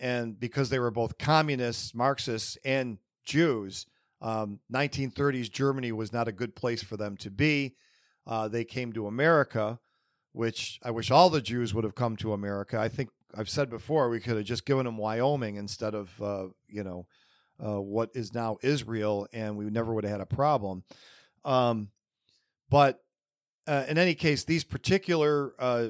and 0.00 0.38
because 0.40 0.70
they 0.70 0.78
were 0.78 0.90
both 0.90 1.18
communists, 1.18 1.94
Marxists, 1.94 2.56
and 2.64 2.98
Jews, 3.24 3.86
um, 4.20 4.58
1930s 4.72 5.50
Germany 5.50 5.92
was 5.92 6.12
not 6.12 6.26
a 6.26 6.32
good 6.32 6.56
place 6.56 6.82
for 6.82 6.96
them 6.96 7.16
to 7.18 7.30
be. 7.30 7.76
Uh, 8.26 8.48
they 8.48 8.64
came 8.64 8.92
to 8.92 9.06
America, 9.06 9.78
which 10.32 10.78
I 10.82 10.90
wish 10.90 11.10
all 11.10 11.30
the 11.30 11.40
Jews 11.40 11.74
would 11.74 11.84
have 11.84 11.94
come 11.94 12.16
to 12.16 12.32
America. 12.32 12.78
I 12.78 12.88
think 12.88 13.10
I've 13.36 13.48
said 13.48 13.70
before 13.70 14.08
we 14.08 14.20
could 14.20 14.36
have 14.36 14.44
just 14.44 14.64
given 14.64 14.84
them 14.84 14.96
Wyoming 14.96 15.56
instead 15.56 15.94
of 15.94 16.22
uh, 16.22 16.46
you 16.68 16.84
know 16.84 17.06
uh, 17.64 17.80
what 17.80 18.10
is 18.14 18.34
now 18.34 18.58
Israel, 18.62 19.26
and 19.32 19.56
we 19.56 19.64
never 19.66 19.92
would 19.92 20.04
have 20.04 20.12
had 20.12 20.20
a 20.20 20.26
problem. 20.26 20.84
Um, 21.44 21.88
but 22.70 23.00
uh, 23.66 23.84
in 23.88 23.98
any 23.98 24.14
case, 24.14 24.44
these 24.44 24.64
particular 24.64 25.54
uh, 25.58 25.88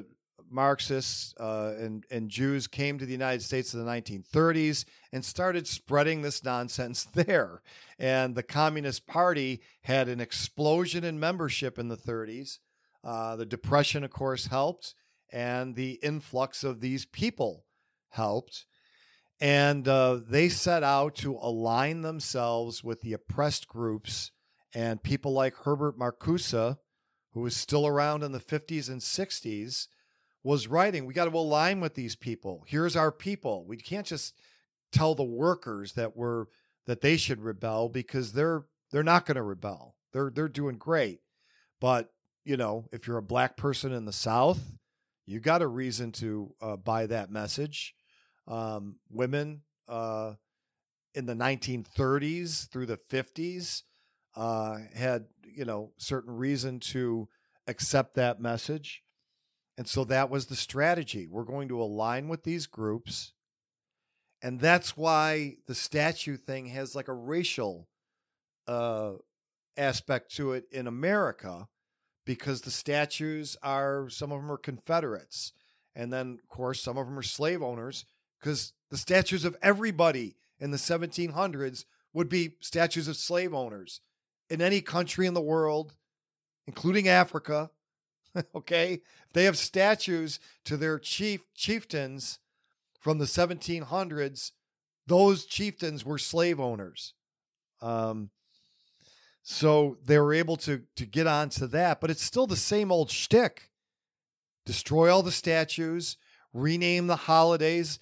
Marxists 0.51 1.33
uh, 1.39 1.73
and, 1.77 2.05
and 2.09 2.29
Jews 2.29 2.67
came 2.67 2.97
to 2.97 3.05
the 3.05 3.11
United 3.11 3.41
States 3.41 3.73
in 3.73 3.83
the 3.83 3.91
1930s 3.91 4.85
and 5.11 5.23
started 5.23 5.67
spreading 5.67 6.21
this 6.21 6.43
nonsense 6.43 7.03
there. 7.13 7.61
And 7.97 8.35
the 8.35 8.43
Communist 8.43 9.07
Party 9.07 9.61
had 9.83 10.07
an 10.07 10.19
explosion 10.19 11.03
in 11.03 11.19
membership 11.19 11.77
in 11.77 11.87
the 11.87 11.97
30s. 11.97 12.59
Uh, 13.03 13.35
the 13.35 13.45
Depression, 13.45 14.03
of 14.03 14.11
course, 14.11 14.47
helped, 14.47 14.93
and 15.31 15.75
the 15.75 15.99
influx 16.03 16.63
of 16.63 16.81
these 16.81 17.05
people 17.05 17.65
helped. 18.09 18.65
And 19.39 19.87
uh, 19.87 20.19
they 20.27 20.49
set 20.49 20.83
out 20.83 21.15
to 21.15 21.37
align 21.41 22.01
themselves 22.01 22.83
with 22.83 23.01
the 23.01 23.13
oppressed 23.13 23.67
groups 23.67 24.31
and 24.73 25.01
people 25.01 25.33
like 25.33 25.55
Herbert 25.55 25.97
Marcuse, 25.97 26.77
who 27.33 27.41
was 27.41 27.55
still 27.55 27.87
around 27.87 28.23
in 28.23 28.31
the 28.31 28.39
50s 28.39 28.89
and 28.89 29.01
60s 29.01 29.87
was 30.43 30.67
writing, 30.67 31.05
we 31.05 31.13
got 31.13 31.25
to 31.25 31.37
align 31.37 31.79
with 31.79 31.95
these 31.95 32.15
people. 32.15 32.63
Here's 32.67 32.95
our 32.95 33.11
people. 33.11 33.65
We 33.67 33.77
can't 33.77 34.07
just 34.07 34.35
tell 34.91 35.15
the 35.15 35.23
workers 35.23 35.93
that 35.93 36.15
we're 36.15 36.45
that 36.85 37.01
they 37.01 37.17
should 37.17 37.41
rebel 37.41 37.89
because 37.89 38.33
they're 38.33 38.63
they're 38.91 39.03
not 39.03 39.25
going 39.25 39.35
to 39.35 39.43
rebel. 39.43 39.95
They're 40.13 40.31
they're 40.33 40.47
doing 40.47 40.77
great. 40.77 41.19
But, 41.79 42.11
you 42.49 42.57
know, 42.57 42.85
if 42.91 43.05
you're 43.05 43.17
a 43.17 43.21
black 43.21 43.57
person 43.57 43.93
in 43.93 44.05
the 44.05 44.11
South, 44.11 44.59
you 45.27 45.39
got 45.39 45.61
a 45.61 45.67
reason 45.67 46.11
to 46.13 46.55
uh, 46.59 46.75
buy 46.77 47.05
that 47.05 47.29
message. 47.29 47.93
Um, 48.47 48.95
women 49.11 49.61
uh, 49.87 50.33
in 51.13 51.27
the 51.27 51.35
1930s 51.35 52.67
through 52.69 52.87
the 52.87 52.97
50s 52.97 53.83
uh, 54.35 54.79
had, 54.95 55.27
you 55.43 55.63
know, 55.63 55.91
certain 55.97 56.35
reason 56.35 56.79
to 56.79 57.29
accept 57.67 58.15
that 58.15 58.41
message. 58.41 59.03
And 59.77 59.87
so 59.87 60.03
that 60.05 60.31
was 60.31 60.47
the 60.47 60.55
strategy. 60.55 61.27
We're 61.27 61.43
going 61.43 61.67
to 61.67 61.79
align 61.79 62.29
with 62.29 62.43
these 62.43 62.65
groups 62.65 63.33
And 64.41 64.59
that's 64.59 64.97
why 64.97 65.57
the 65.67 65.75
statue 65.75 66.35
thing 66.35 66.67
has 66.67 66.95
like 66.95 67.09
a 67.09 67.13
racial 67.13 67.87
uh, 68.67 69.13
aspect 69.77 70.35
to 70.37 70.53
it 70.53 70.65
in 70.71 70.87
America 70.87 71.67
because 72.29 72.61
the 72.61 72.69
statues 72.69 73.57
are 73.63 74.07
some 74.07 74.31
of 74.31 74.39
them 74.39 74.51
are 74.51 74.57
Confederates. 74.57 75.51
And 75.95 76.13
then, 76.13 76.37
of 76.43 76.47
course, 76.47 76.79
some 76.79 76.95
of 76.95 77.07
them 77.07 77.17
are 77.17 77.23
slave 77.23 77.63
owners 77.63 78.05
because 78.39 78.73
the 78.91 78.97
statues 78.97 79.45
of 79.45 79.57
everybody 79.63 80.35
in 80.59 80.69
the 80.69 80.77
1700s 80.77 81.85
would 82.13 82.29
be 82.29 82.51
statues 82.59 83.07
of 83.07 83.15
slave 83.15 83.51
owners 83.51 84.01
in 84.47 84.61
any 84.61 84.79
country 84.79 85.25
in 85.25 85.33
the 85.33 85.41
world, 85.41 85.95
including 86.67 87.07
Africa. 87.07 87.71
okay? 88.53 89.01
They 89.33 89.45
have 89.45 89.57
statues 89.57 90.39
to 90.65 90.77
their 90.77 90.99
chief 90.99 91.41
chieftains 91.55 92.37
from 92.99 93.17
the 93.17 93.25
1700s, 93.25 94.51
those 95.07 95.45
chieftains 95.45 96.05
were 96.05 96.19
slave 96.19 96.59
owners. 96.59 97.15
Um, 97.81 98.29
so 99.51 99.97
they 100.05 100.19
were 100.19 100.35
able 100.35 100.57
to 100.57 100.83
to 100.95 101.07
get 101.07 101.25
onto 101.25 101.65
that, 101.65 101.99
but 101.99 102.11
it's 102.11 102.21
still 102.21 102.45
the 102.45 102.55
same 102.55 102.91
old 102.91 103.09
shtick. 103.09 103.71
Destroy 104.63 105.11
all 105.11 105.23
the 105.23 105.31
statues, 105.31 106.17
rename 106.53 107.07
the 107.07 107.15
holidays, 107.15 107.97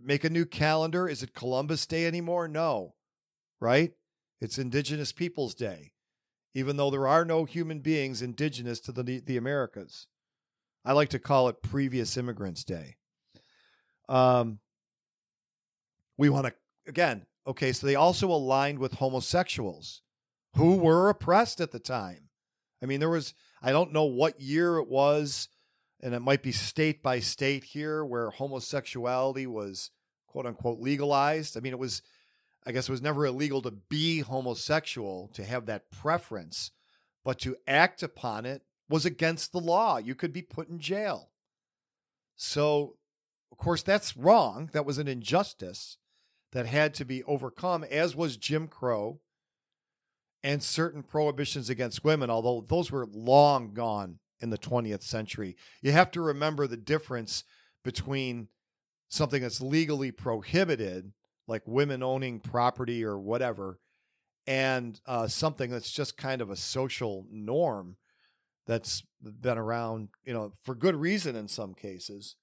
make 0.00 0.22
a 0.22 0.30
new 0.30 0.46
calendar. 0.46 1.08
Is 1.08 1.24
it 1.24 1.34
Columbus 1.34 1.84
Day 1.84 2.06
anymore? 2.06 2.46
No. 2.46 2.94
Right? 3.58 3.90
It's 4.40 4.56
Indigenous 4.56 5.10
Peoples 5.10 5.56
Day, 5.56 5.94
even 6.54 6.76
though 6.76 6.92
there 6.92 7.08
are 7.08 7.24
no 7.24 7.44
human 7.44 7.80
beings 7.80 8.22
indigenous 8.22 8.78
to 8.82 8.92
the 8.92 9.20
the 9.26 9.36
Americas. 9.36 10.06
I 10.84 10.92
like 10.92 11.08
to 11.08 11.18
call 11.18 11.48
it 11.48 11.60
Previous 11.60 12.16
Immigrants 12.16 12.62
Day. 12.62 12.98
Um, 14.08 14.60
we 16.16 16.28
want 16.28 16.46
to 16.46 16.54
again. 16.86 17.26
Okay, 17.48 17.72
so 17.72 17.84
they 17.84 17.96
also 17.96 18.30
aligned 18.30 18.78
with 18.78 18.92
homosexuals 18.92 20.02
who 20.56 20.76
were 20.76 21.08
oppressed 21.08 21.60
at 21.60 21.70
the 21.70 21.78
time. 21.78 22.28
I 22.82 22.86
mean, 22.86 23.00
there 23.00 23.08
was 23.08 23.34
I 23.62 23.72
don't 23.72 23.92
know 23.92 24.04
what 24.04 24.40
year 24.40 24.78
it 24.78 24.88
was, 24.88 25.48
and 26.00 26.14
it 26.14 26.20
might 26.20 26.42
be 26.42 26.52
state 26.52 27.02
by 27.02 27.20
state 27.20 27.64
here 27.64 28.04
where 28.04 28.30
homosexuality 28.30 29.46
was 29.46 29.90
quote 30.26 30.46
unquote 30.46 30.80
legalized. 30.80 31.56
I 31.56 31.60
mean, 31.60 31.72
it 31.72 31.78
was 31.78 32.02
I 32.66 32.72
guess 32.72 32.88
it 32.88 32.92
was 32.92 33.02
never 33.02 33.24
illegal 33.26 33.62
to 33.62 33.70
be 33.70 34.20
homosexual, 34.20 35.30
to 35.34 35.44
have 35.44 35.66
that 35.66 35.90
preference, 35.90 36.70
but 37.24 37.38
to 37.40 37.56
act 37.66 38.02
upon 38.02 38.46
it 38.46 38.62
was 38.88 39.06
against 39.06 39.52
the 39.52 39.60
law. 39.60 39.98
You 39.98 40.14
could 40.14 40.32
be 40.32 40.42
put 40.42 40.68
in 40.68 40.78
jail. 40.78 41.30
So, 42.36 42.96
of 43.50 43.58
course, 43.58 43.82
that's 43.82 44.16
wrong. 44.16 44.70
That 44.72 44.86
was 44.86 44.98
an 44.98 45.08
injustice 45.08 45.98
that 46.52 46.66
had 46.66 46.94
to 46.94 47.04
be 47.04 47.22
overcome, 47.24 47.84
as 47.84 48.14
was 48.14 48.36
Jim 48.36 48.68
Crow 48.68 49.20
and 50.42 50.62
certain 50.62 51.02
prohibitions 51.02 51.68
against 51.68 52.04
women, 52.04 52.30
although 52.30 52.64
those 52.68 52.90
were 52.90 53.06
long 53.12 53.74
gone 53.74 54.18
in 54.40 54.50
the 54.50 54.58
20th 54.58 55.02
century. 55.02 55.56
You 55.82 55.92
have 55.92 56.10
to 56.12 56.20
remember 56.20 56.66
the 56.66 56.76
difference 56.76 57.44
between 57.84 58.48
something 59.08 59.42
that's 59.42 59.60
legally 59.60 60.10
prohibited 60.10 61.12
like 61.46 61.62
women 61.66 62.02
owning 62.02 62.38
property 62.38 63.02
or 63.02 63.18
whatever, 63.18 63.80
and 64.46 65.00
uh, 65.06 65.26
something 65.26 65.70
that's 65.70 65.90
just 65.90 66.16
kind 66.16 66.40
of 66.42 66.50
a 66.50 66.56
social 66.56 67.26
norm 67.30 67.96
that's 68.66 69.02
been 69.22 69.56
around, 69.58 70.10
you 70.24 70.34
know, 70.34 70.52
for 70.62 70.74
good 70.74 70.94
reason 70.94 71.34
in 71.34 71.48
some 71.48 71.74
cases. 71.74 72.36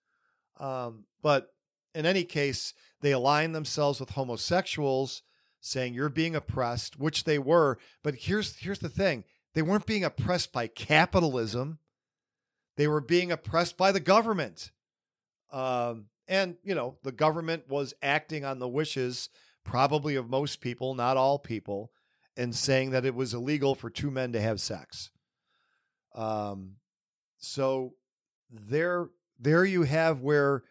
Um, 0.59 1.05
but 1.21 1.49
in 1.93 2.05
any 2.05 2.23
case, 2.23 2.73
they 3.01 3.11
align 3.11 3.51
themselves 3.51 3.99
with 3.99 4.09
homosexuals, 4.09 5.21
saying 5.65 5.93
you're 5.93 6.09
being 6.09 6.35
oppressed, 6.35 6.99
which 6.99 7.23
they 7.23 7.39
were. 7.39 7.77
But 8.03 8.15
here's 8.15 8.55
here's 8.57 8.79
the 8.79 8.89
thing: 8.89 9.23
they 9.53 9.61
weren't 9.61 9.85
being 9.85 10.03
oppressed 10.03 10.51
by 10.51 10.67
capitalism; 10.67 11.79
they 12.77 12.87
were 12.87 13.01
being 13.01 13.31
oppressed 13.31 13.77
by 13.77 13.91
the 13.91 13.99
government. 13.99 14.71
Um, 15.51 16.07
and, 16.27 16.55
you 16.63 16.75
know, 16.75 16.97
the 17.03 17.11
government 17.11 17.69
was 17.69 17.93
acting 18.01 18.43
on 18.45 18.59
the 18.59 18.67
wishes, 18.67 19.29
probably 19.63 20.15
of 20.15 20.29
most 20.29 20.59
people, 20.59 20.95
not 20.95 21.17
all 21.17 21.39
people, 21.39 21.91
and 22.35 22.53
saying 22.53 22.91
that 22.91 23.05
it 23.05 23.15
was 23.15 23.33
illegal 23.33 23.75
for 23.75 23.89
two 23.89 24.11
men 24.11 24.33
to 24.33 24.41
have 24.41 24.59
sex. 24.59 25.11
Um, 26.13 26.77
so 27.37 27.93
there, 28.49 29.09
there 29.39 29.65
you 29.65 29.83
have 29.83 30.21
where 30.21 30.63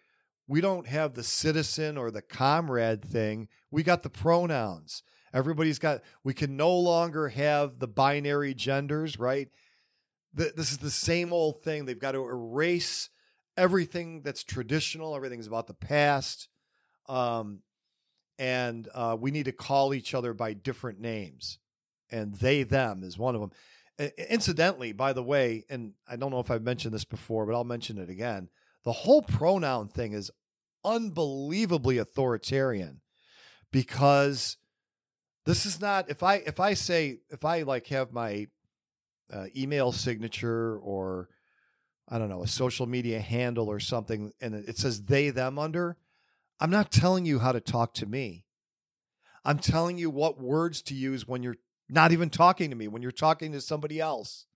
we 0.46 0.60
don't 0.60 0.86
have 0.86 1.14
the 1.14 1.22
citizen 1.22 1.96
or 1.96 2.10
the 2.10 2.22
comrade 2.22 3.04
thing. 3.04 3.48
We 3.70 3.82
got 3.82 4.02
the 4.02 4.10
pronouns. 4.10 5.02
Everybody's 5.32 5.78
got, 5.78 6.02
we 6.22 6.34
can 6.34 6.56
no 6.56 6.76
longer 6.76 7.28
have 7.28 7.78
the 7.78 7.88
binary 7.88 8.54
genders, 8.54 9.18
right? 9.18 9.48
This 10.32 10.72
is 10.72 10.78
the 10.78 10.90
same 10.90 11.32
old 11.32 11.62
thing. 11.62 11.84
They've 11.84 11.98
got 11.98 12.12
to 12.12 12.24
erase 12.24 13.08
everything 13.56 14.22
that's 14.22 14.42
traditional, 14.42 15.14
everything's 15.14 15.46
about 15.46 15.66
the 15.66 15.74
past. 15.74 16.48
Um, 17.08 17.60
and 18.38 18.88
uh, 18.94 19.16
we 19.18 19.30
need 19.30 19.44
to 19.44 19.52
call 19.52 19.94
each 19.94 20.14
other 20.14 20.34
by 20.34 20.54
different 20.54 21.00
names. 21.00 21.58
And 22.10 22.34
they, 22.34 22.64
them 22.64 23.02
is 23.02 23.16
one 23.16 23.34
of 23.34 23.40
them. 23.40 24.12
incidentally, 24.28 24.92
by 24.92 25.12
the 25.12 25.22
way, 25.22 25.64
and 25.68 25.92
I 26.08 26.16
don't 26.16 26.30
know 26.30 26.40
if 26.40 26.50
I've 26.50 26.62
mentioned 26.62 26.94
this 26.94 27.04
before, 27.04 27.46
but 27.46 27.54
I'll 27.54 27.64
mention 27.64 27.98
it 27.98 28.10
again. 28.10 28.48
The 28.84 28.92
whole 28.92 29.22
pronoun 29.22 29.88
thing 29.88 30.12
is 30.12 30.30
unbelievably 30.84 31.98
authoritarian 31.98 33.00
because 33.72 34.58
this 35.46 35.66
is 35.66 35.80
not 35.80 36.10
if 36.10 36.22
I 36.22 36.36
if 36.36 36.60
I 36.60 36.74
say 36.74 37.18
if 37.30 37.44
I 37.44 37.62
like 37.62 37.86
have 37.88 38.12
my 38.12 38.48
uh, 39.32 39.46
email 39.56 39.92
signature 39.92 40.78
or 40.78 41.28
I 42.08 42.18
don't 42.18 42.28
know, 42.28 42.42
a 42.42 42.46
social 42.46 42.86
media 42.86 43.20
handle 43.20 43.70
or 43.70 43.80
something, 43.80 44.32
and 44.40 44.54
it 44.54 44.76
says 44.76 45.04
they, 45.04 45.30
them 45.30 45.58
under, 45.58 45.96
I'm 46.60 46.70
not 46.70 46.90
telling 46.92 47.24
you 47.24 47.38
how 47.38 47.52
to 47.52 47.60
talk 47.60 47.94
to 47.94 48.06
me. 48.06 48.44
I'm 49.44 49.58
telling 49.58 49.98
you 49.98 50.10
what 50.10 50.40
words 50.40 50.82
to 50.82 50.94
use 50.94 51.26
when 51.26 51.42
you're 51.42 51.56
not 51.88 52.12
even 52.12 52.30
talking 52.30 52.70
to 52.70 52.76
me, 52.76 52.88
when 52.88 53.02
you're 53.02 53.10
talking 53.10 53.52
to 53.52 53.60
somebody 53.60 54.00
else. 54.00 54.46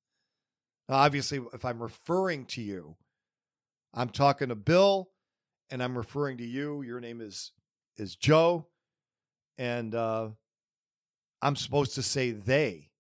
Now, 0.89 0.97
obviously, 0.97 1.41
if 1.53 1.65
I'm 1.65 1.83
referring 1.83 2.47
to 2.47 2.63
you, 2.63 2.97
I'm 3.95 4.11
talking 4.11 4.49
to 4.49 4.55
Bill 4.55 5.11
and 5.71 5.83
I'm 5.83 5.97
referring 5.97 6.39
to 6.39 6.47
you. 6.47 6.83
Your 6.83 7.01
name 7.01 7.21
is 7.21 7.53
is 7.97 8.17
Joe. 8.17 8.67
And 9.59 9.95
uh, 9.95 10.29
I'm 11.43 11.57
supposed 11.57 11.95
to 11.97 12.03
say 12.03 12.31
they 12.31 12.91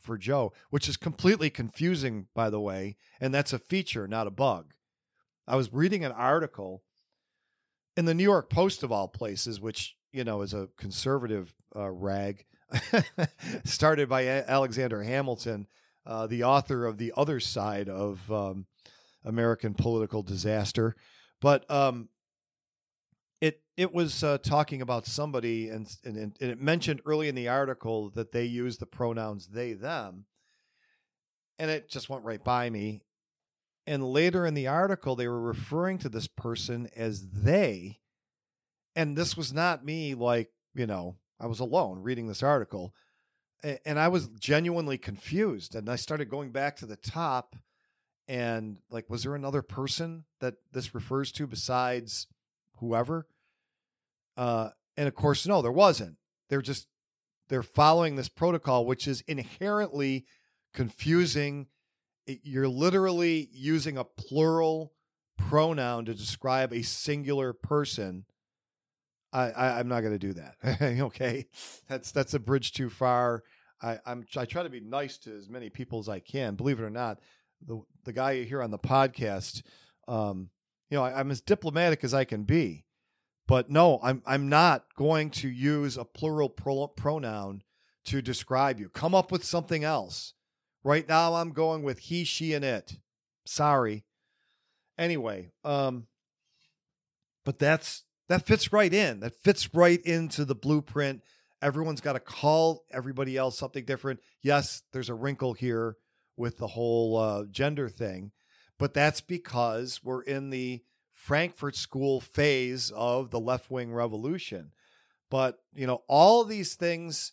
for 0.00 0.18
Joe, 0.18 0.52
which 0.70 0.88
is 0.88 0.96
completely 0.96 1.50
confusing, 1.50 2.26
by 2.34 2.50
the 2.50 2.60
way. 2.60 2.96
And 3.20 3.32
that's 3.32 3.52
a 3.52 3.58
feature, 3.58 4.06
not 4.06 4.26
a 4.26 4.30
bug. 4.30 4.74
I 5.46 5.56
was 5.56 5.72
reading 5.72 6.04
an 6.04 6.12
article 6.12 6.82
in 7.96 8.04
the 8.04 8.14
New 8.14 8.24
York 8.24 8.50
Post, 8.50 8.82
of 8.82 8.92
all 8.92 9.08
places, 9.08 9.60
which, 9.60 9.96
you 10.12 10.24
know, 10.24 10.42
is 10.42 10.52
a 10.52 10.68
conservative 10.76 11.54
uh, 11.74 11.90
rag, 11.90 12.44
started 13.64 14.08
by 14.08 14.26
Alexander 14.26 15.02
Hamilton, 15.02 15.66
uh, 16.04 16.26
the 16.26 16.42
author 16.42 16.84
of 16.84 16.98
The 16.98 17.12
Other 17.16 17.40
Side 17.40 17.88
of 17.88 18.30
um, 18.30 18.66
American 19.26 19.74
Political 19.74 20.22
Disaster. 20.22 20.94
But 21.40 21.70
um, 21.70 22.08
it 23.40 23.60
it 23.76 23.92
was 23.92 24.24
uh, 24.24 24.38
talking 24.38 24.80
about 24.80 25.06
somebody 25.06 25.68
and, 25.68 25.86
and 26.04 26.16
and 26.16 26.34
it 26.40 26.60
mentioned 26.60 27.02
early 27.04 27.28
in 27.28 27.34
the 27.34 27.48
article 27.48 28.10
that 28.10 28.32
they 28.32 28.44
use 28.44 28.78
the 28.78 28.86
pronouns 28.86 29.48
they 29.48 29.74
them. 29.74 30.24
And 31.58 31.70
it 31.70 31.90
just 31.90 32.08
went 32.08 32.24
right 32.24 32.42
by 32.42 32.70
me. 32.70 33.02
And 33.86 34.04
later 34.04 34.46
in 34.46 34.54
the 34.54 34.68
article 34.68 35.16
they 35.16 35.28
were 35.28 35.40
referring 35.40 35.98
to 35.98 36.08
this 36.08 36.26
person 36.28 36.88
as 36.96 37.28
they. 37.28 38.00
And 38.94 39.16
this 39.16 39.36
was 39.36 39.52
not 39.52 39.84
me 39.84 40.14
like 40.14 40.50
you 40.74 40.86
know 40.86 41.16
i 41.38 41.46
was 41.46 41.60
alone 41.60 42.02
reading 42.02 42.28
this 42.28 42.42
article. 42.42 42.94
And 43.84 43.98
i 43.98 44.08
was 44.08 44.28
genuinely 44.28 44.96
confused 44.96 45.74
and 45.74 45.90
i 45.90 45.96
started 45.96 46.30
going 46.30 46.52
back 46.52 46.76
to 46.76 46.86
the 46.86 46.96
top 46.96 47.56
and 48.28 48.78
like 48.90 49.08
was 49.08 49.22
there 49.22 49.34
another 49.34 49.62
person 49.62 50.24
that 50.40 50.54
this 50.72 50.94
refers 50.94 51.32
to 51.32 51.46
besides 51.46 52.26
whoever. 52.78 53.26
Uh, 54.36 54.70
and 54.96 55.08
of 55.08 55.14
course, 55.14 55.46
no, 55.46 55.62
there 55.62 55.72
wasn't. 55.72 56.16
They're 56.48 56.62
just 56.62 56.88
they're 57.48 57.62
following 57.62 58.16
this 58.16 58.28
protocol, 58.28 58.86
which 58.86 59.06
is 59.06 59.22
inherently 59.22 60.26
confusing. 60.74 61.66
You're 62.26 62.68
literally 62.68 63.48
using 63.52 63.96
a 63.96 64.04
plural 64.04 64.92
pronoun 65.38 66.06
to 66.06 66.14
describe 66.14 66.72
a 66.72 66.82
singular 66.82 67.52
person. 67.52 68.24
I, 69.32 69.50
I 69.50 69.80
am 69.80 69.88
not 69.88 70.00
going 70.00 70.18
to 70.18 70.18
do 70.18 70.32
that. 70.34 71.00
okay, 71.00 71.46
that's 71.88 72.10
that's 72.10 72.34
a 72.34 72.40
bridge 72.40 72.72
too 72.72 72.90
far. 72.90 73.42
I, 73.82 73.98
I'm 74.06 74.24
I 74.36 74.44
try 74.46 74.62
to 74.62 74.70
be 74.70 74.80
nice 74.80 75.18
to 75.18 75.36
as 75.36 75.48
many 75.48 75.68
people 75.68 75.98
as 75.98 76.08
I 76.08 76.20
can. 76.20 76.54
Believe 76.54 76.80
it 76.80 76.84
or 76.84 76.90
not, 76.90 77.20
the 77.64 77.80
the 78.04 78.12
guy 78.12 78.44
here 78.44 78.62
on 78.62 78.70
the 78.70 78.78
podcast, 78.78 79.62
um, 80.08 80.50
you 80.90 80.96
know, 80.96 81.04
I, 81.04 81.20
am 81.20 81.30
as 81.30 81.40
diplomatic 81.40 82.04
as 82.04 82.14
I 82.14 82.24
can 82.24 82.44
be, 82.44 82.84
But 83.46 83.70
no, 83.70 84.00
I'm 84.02 84.22
I'm 84.26 84.48
not 84.48 84.84
going 84.96 85.30
to 85.30 85.48
use 85.48 85.96
a 85.96 86.04
plural 86.04 86.48
pro- 86.48 86.88
pronoun 86.88 87.62
to 88.06 88.22
describe 88.22 88.80
you. 88.80 88.88
Come 88.88 89.14
up 89.14 89.32
with 89.32 89.44
something 89.44 89.84
else. 89.84 90.34
Right 90.84 91.08
now 91.08 91.34
I'm 91.34 91.50
going 91.52 91.82
with 91.82 91.98
he, 91.98 92.24
she 92.24 92.52
and 92.54 92.64
it. 92.64 92.98
Sorry. 93.44 94.04
Anyway, 94.98 95.50
um 95.64 96.06
but 97.44 97.58
that's 97.58 98.04
that 98.28 98.46
fits 98.46 98.72
right 98.72 98.92
in. 98.92 99.20
That 99.20 99.34
fits 99.42 99.72
right 99.74 100.00
into 100.02 100.44
the 100.44 100.54
blueprint. 100.54 101.22
Everyone's 101.62 102.00
got 102.00 102.14
to 102.14 102.20
call 102.20 102.84
everybody 102.90 103.36
else 103.36 103.58
something 103.58 103.84
different. 103.84 104.20
Yes, 104.42 104.82
there's 104.92 105.08
a 105.08 105.14
wrinkle 105.14 105.54
here 105.54 105.96
with 106.36 106.58
the 106.58 106.68
whole 106.68 107.16
uh, 107.16 107.44
gender 107.50 107.88
thing, 107.88 108.32
but 108.78 108.94
that's 108.94 109.20
because 109.20 110.00
we're 110.04 110.22
in 110.22 110.50
the 110.50 110.82
Frankfurt 111.12 111.76
School 111.76 112.20
phase 112.20 112.90
of 112.94 113.30
the 113.30 113.40
left 113.40 113.70
wing 113.70 113.92
revolution. 113.92 114.72
But, 115.30 115.58
you 115.74 115.86
know, 115.86 116.02
all 116.08 116.44
these 116.44 116.74
things 116.74 117.32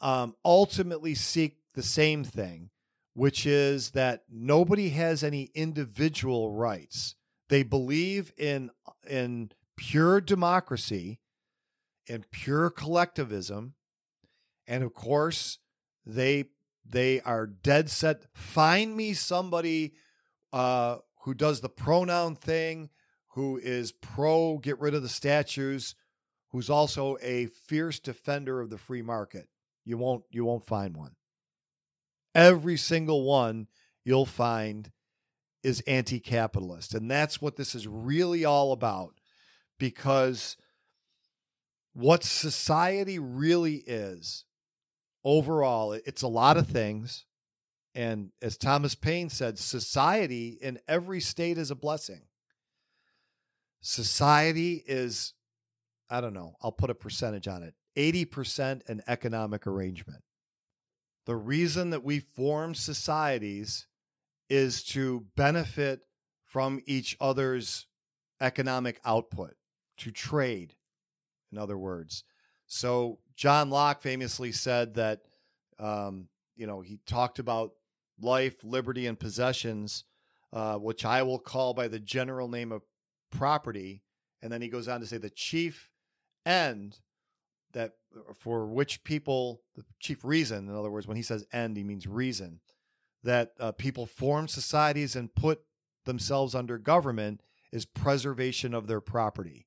um, 0.00 0.34
ultimately 0.44 1.14
seek 1.14 1.58
the 1.74 1.82
same 1.82 2.24
thing, 2.24 2.70
which 3.14 3.46
is 3.46 3.90
that 3.90 4.24
nobody 4.30 4.88
has 4.90 5.22
any 5.22 5.50
individual 5.54 6.50
rights. 6.50 7.14
They 7.48 7.62
believe 7.62 8.32
in 8.36 8.70
in 9.08 9.50
pure 9.76 10.20
democracy 10.20 11.20
and 12.08 12.30
pure 12.30 12.70
collectivism, 12.70 13.74
and 14.66 14.82
of 14.82 14.94
course, 14.94 15.58
they 16.04 16.46
they 16.84 17.20
are 17.20 17.46
dead 17.46 17.90
set. 17.90 18.24
Find 18.34 18.96
me 18.96 19.14
somebody 19.14 19.94
uh, 20.52 20.98
who 21.22 21.34
does 21.34 21.60
the 21.60 21.68
pronoun 21.68 22.36
thing, 22.36 22.90
who 23.28 23.58
is 23.58 23.92
pro 23.92 24.58
get 24.58 24.78
rid 24.80 24.94
of 24.94 25.02
the 25.02 25.08
statues, 25.08 25.94
who's 26.50 26.68
also 26.68 27.16
a 27.22 27.46
fierce 27.46 27.98
defender 27.98 28.60
of 28.60 28.70
the 28.70 28.78
free 28.78 29.02
market. 29.02 29.48
You 29.84 29.98
won't 29.98 30.24
you 30.30 30.44
won't 30.44 30.66
find 30.66 30.96
one. 30.96 31.16
Every 32.34 32.76
single 32.76 33.24
one 33.24 33.68
you'll 34.04 34.26
find 34.26 34.90
is 35.62 35.82
anti-capitalist, 35.86 36.94
and 36.94 37.10
that's 37.10 37.40
what 37.40 37.56
this 37.56 37.74
is 37.74 37.86
really 37.86 38.44
all 38.44 38.72
about. 38.72 39.14
Because 39.78 40.56
what 41.92 42.24
society 42.24 43.18
really 43.18 43.76
is 43.86 44.44
overall, 45.24 45.92
it's 45.92 46.22
a 46.22 46.28
lot 46.28 46.56
of 46.56 46.64
mm-hmm. 46.64 46.74
things. 46.74 47.24
And 47.94 48.30
as 48.40 48.56
Thomas 48.56 48.94
Paine 48.94 49.28
said, 49.28 49.58
society 49.58 50.58
in 50.60 50.78
every 50.88 51.20
state 51.20 51.58
is 51.58 51.70
a 51.70 51.74
blessing. 51.74 52.22
Society 53.82 54.82
is, 54.86 55.34
I 56.08 56.20
don't 56.20 56.32
know, 56.32 56.54
I'll 56.62 56.72
put 56.72 56.90
a 56.90 56.94
percentage 56.94 57.48
on 57.48 57.62
it 57.62 57.74
80% 57.96 58.88
an 58.88 59.02
economic 59.06 59.66
arrangement. 59.66 60.22
The 61.26 61.36
reason 61.36 61.90
that 61.90 62.02
we 62.02 62.20
form 62.20 62.74
societies 62.74 63.86
is 64.48 64.82
to 64.84 65.26
benefit 65.36 66.00
from 66.46 66.80
each 66.86 67.16
other's 67.20 67.86
economic 68.40 69.00
output, 69.04 69.54
to 69.98 70.10
trade, 70.10 70.74
in 71.50 71.58
other 71.58 71.78
words. 71.78 72.24
So 72.66 73.18
John 73.42 73.70
Locke 73.70 74.00
famously 74.02 74.52
said 74.52 74.94
that, 74.94 75.22
um, 75.80 76.28
you 76.54 76.64
know, 76.64 76.80
he 76.80 77.00
talked 77.08 77.40
about 77.40 77.72
life, 78.20 78.54
liberty, 78.62 79.08
and 79.08 79.18
possessions, 79.18 80.04
uh, 80.52 80.76
which 80.76 81.04
I 81.04 81.24
will 81.24 81.40
call 81.40 81.74
by 81.74 81.88
the 81.88 81.98
general 81.98 82.46
name 82.46 82.70
of 82.70 82.82
property. 83.32 84.04
And 84.42 84.52
then 84.52 84.62
he 84.62 84.68
goes 84.68 84.86
on 84.86 85.00
to 85.00 85.06
say 85.06 85.16
the 85.16 85.28
chief 85.28 85.90
end 86.46 87.00
that 87.72 87.94
uh, 88.16 88.32
for 88.32 88.64
which 88.66 89.02
people, 89.02 89.62
the 89.74 89.82
chief 89.98 90.24
reason, 90.24 90.68
in 90.68 90.76
other 90.76 90.92
words, 90.92 91.08
when 91.08 91.16
he 91.16 91.24
says 91.24 91.44
end, 91.52 91.76
he 91.76 91.82
means 91.82 92.06
reason, 92.06 92.60
that 93.24 93.54
uh, 93.58 93.72
people 93.72 94.06
form 94.06 94.46
societies 94.46 95.16
and 95.16 95.34
put 95.34 95.62
themselves 96.04 96.54
under 96.54 96.78
government 96.78 97.40
is 97.72 97.86
preservation 97.86 98.72
of 98.72 98.86
their 98.86 99.00
property. 99.00 99.66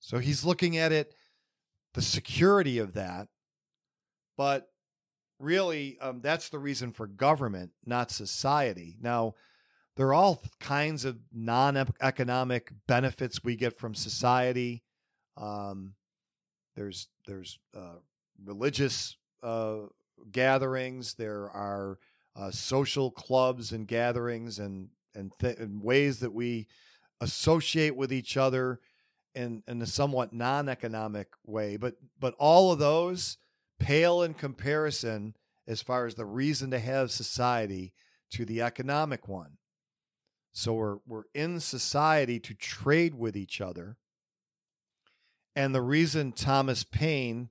So 0.00 0.18
he's 0.18 0.44
looking 0.44 0.76
at 0.76 0.90
it, 0.90 1.14
the 1.94 2.02
security 2.02 2.78
of 2.78 2.94
that, 2.94 3.28
but 4.36 4.68
really, 5.38 5.98
um, 6.00 6.20
that's 6.20 6.48
the 6.48 6.58
reason 6.58 6.92
for 6.92 7.06
government, 7.06 7.70
not 7.84 8.10
society. 8.10 8.96
Now, 9.00 9.34
there 9.96 10.06
are 10.06 10.14
all 10.14 10.42
kinds 10.58 11.04
of 11.04 11.18
non-economic 11.32 12.72
benefits 12.86 13.44
we 13.44 13.56
get 13.56 13.78
from 13.78 13.94
society. 13.94 14.82
Um, 15.36 15.94
there's 16.76 17.08
there's 17.26 17.58
uh, 17.76 17.98
religious 18.42 19.16
uh, 19.42 19.80
gatherings. 20.30 21.14
There 21.14 21.50
are 21.50 21.98
uh, 22.34 22.50
social 22.50 23.10
clubs 23.10 23.72
and 23.72 23.86
gatherings 23.86 24.58
and 24.58 24.88
and, 25.14 25.30
th- 25.38 25.58
and 25.58 25.82
ways 25.82 26.20
that 26.20 26.32
we 26.32 26.66
associate 27.20 27.94
with 27.94 28.10
each 28.12 28.38
other 28.38 28.80
in 29.34 29.62
in 29.66 29.82
a 29.82 29.86
somewhat 29.86 30.32
non-economic 30.32 31.28
way. 31.44 31.76
But 31.76 31.94
but 32.18 32.34
all 32.38 32.72
of 32.72 32.78
those 32.78 33.38
pale 33.78 34.22
in 34.22 34.34
comparison 34.34 35.34
as 35.66 35.82
far 35.82 36.06
as 36.06 36.14
the 36.14 36.24
reason 36.24 36.70
to 36.70 36.78
have 36.78 37.10
society 37.10 37.92
to 38.32 38.44
the 38.44 38.62
economic 38.62 39.28
one. 39.28 39.58
So 40.52 40.74
we're 40.74 40.98
we're 41.06 41.24
in 41.34 41.60
society 41.60 42.38
to 42.40 42.54
trade 42.54 43.14
with 43.14 43.36
each 43.36 43.60
other. 43.60 43.96
And 45.54 45.74
the 45.74 45.82
reason 45.82 46.32
Thomas 46.32 46.84
Paine 46.84 47.50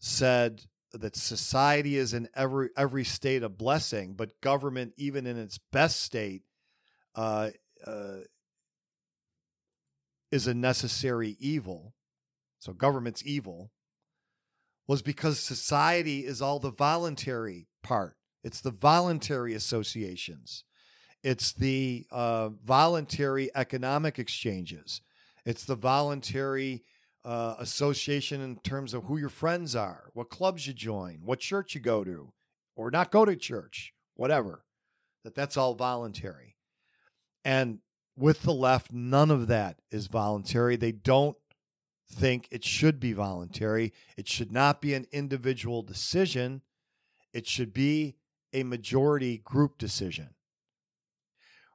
said 0.00 0.62
that 0.92 1.16
society 1.16 1.96
is 1.96 2.14
in 2.14 2.28
every 2.34 2.70
every 2.76 3.04
state 3.04 3.42
a 3.42 3.48
blessing, 3.48 4.14
but 4.14 4.40
government, 4.40 4.92
even 4.96 5.26
in 5.26 5.38
its 5.38 5.58
best 5.70 6.02
state, 6.02 6.42
uh, 7.14 7.50
uh, 7.86 8.18
is 10.32 10.46
a 10.46 10.54
necessary 10.54 11.36
evil. 11.38 11.94
So 12.58 12.72
government's 12.72 13.22
evil 13.24 13.70
was 14.88 15.02
because 15.02 15.38
society 15.38 16.20
is 16.26 16.42
all 16.42 16.58
the 16.58 16.70
voluntary 16.70 17.68
part. 17.82 18.16
It's 18.42 18.60
the 18.60 18.72
voluntary 18.72 19.54
associations. 19.54 20.64
It's 21.22 21.52
the 21.52 22.06
uh, 22.10 22.48
voluntary 22.64 23.50
economic 23.54 24.18
exchanges. 24.18 25.02
It's 25.44 25.64
the 25.64 25.76
voluntary 25.76 26.82
uh, 27.24 27.54
association 27.58 28.40
in 28.40 28.56
terms 28.56 28.94
of 28.94 29.04
who 29.04 29.18
your 29.18 29.28
friends 29.28 29.76
are, 29.76 30.10
what 30.14 30.30
clubs 30.30 30.66
you 30.66 30.72
join, 30.72 31.20
what 31.22 31.38
church 31.38 31.74
you 31.74 31.80
go 31.80 32.02
to, 32.02 32.32
or 32.74 32.90
not 32.90 33.12
go 33.12 33.24
to 33.24 33.36
church, 33.36 33.92
whatever. 34.14 34.64
That 35.22 35.36
that's 35.36 35.56
all 35.56 35.74
voluntary. 35.74 36.56
And 37.44 37.78
with 38.16 38.42
the 38.42 38.52
left, 38.52 38.92
none 38.92 39.30
of 39.30 39.46
that 39.48 39.80
is 39.90 40.06
voluntary. 40.06 40.76
They 40.76 40.92
don't 40.92 41.36
think 42.10 42.46
it 42.50 42.64
should 42.64 43.00
be 43.00 43.12
voluntary. 43.12 43.92
It 44.16 44.28
should 44.28 44.52
not 44.52 44.80
be 44.80 44.94
an 44.94 45.06
individual 45.12 45.82
decision. 45.82 46.62
It 47.32 47.46
should 47.46 47.72
be 47.72 48.16
a 48.52 48.62
majority 48.64 49.38
group 49.38 49.78
decision. 49.78 50.30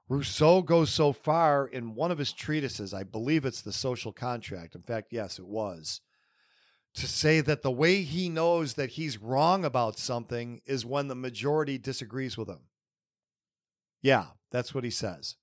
Rousseau 0.10 0.62
goes 0.62 0.90
so 0.90 1.12
far 1.12 1.68
in 1.68 1.96
one 1.96 2.12
of 2.12 2.18
his 2.18 2.32
treatises, 2.32 2.94
I 2.94 3.04
believe 3.04 3.44
it's 3.44 3.62
The 3.62 3.74
Social 3.74 4.14
Contract. 4.14 4.74
In 4.74 4.82
fact, 4.82 5.08
yes, 5.12 5.38
it 5.38 5.46
was, 5.46 6.00
to 6.94 7.08
say 7.08 7.42
that 7.42 7.62
the 7.62 7.72
way 7.72 8.04
he 8.04 8.30
knows 8.30 8.76
that 8.76 8.92
he's 8.92 9.18
wrong 9.18 9.66
about 9.66 9.98
something 9.98 10.62
is 10.66 10.86
when 10.86 11.10
the 11.10 11.16
majority 11.16 11.78
disagrees 11.78 12.38
with 12.38 12.48
him. 12.48 12.62
Yeah, 14.02 14.28
that's 14.50 14.74
what 14.74 14.86
he 14.86 14.92
says. 14.92 15.36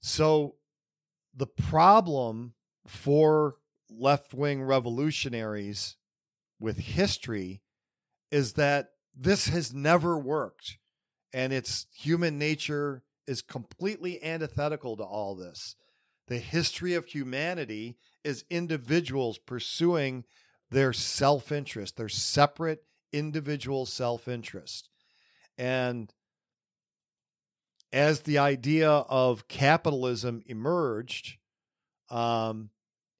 So 0.00 0.56
the 1.34 1.46
problem 1.46 2.54
for 2.86 3.56
left 3.90 4.34
wing 4.34 4.62
revolutionaries 4.62 5.96
with 6.58 6.78
history 6.78 7.62
is 8.30 8.54
that 8.54 8.90
this 9.16 9.48
has 9.48 9.74
never 9.74 10.18
worked 10.18 10.78
and 11.32 11.52
its 11.52 11.86
human 11.92 12.38
nature 12.38 13.02
is 13.26 13.42
completely 13.42 14.22
antithetical 14.22 14.96
to 14.96 15.04
all 15.04 15.34
this. 15.34 15.76
The 16.26 16.38
history 16.38 16.94
of 16.94 17.06
humanity 17.06 17.96
is 18.24 18.44
individuals 18.50 19.38
pursuing 19.38 20.24
their 20.70 20.92
self 20.92 21.50
interest, 21.50 21.96
their 21.96 22.08
separate 22.08 22.84
individual 23.12 23.86
self 23.86 24.28
interest. 24.28 24.88
And 25.58 26.12
as 27.92 28.20
the 28.20 28.38
idea 28.38 28.90
of 28.90 29.48
capitalism 29.48 30.42
emerged, 30.46 31.38
um, 32.10 32.70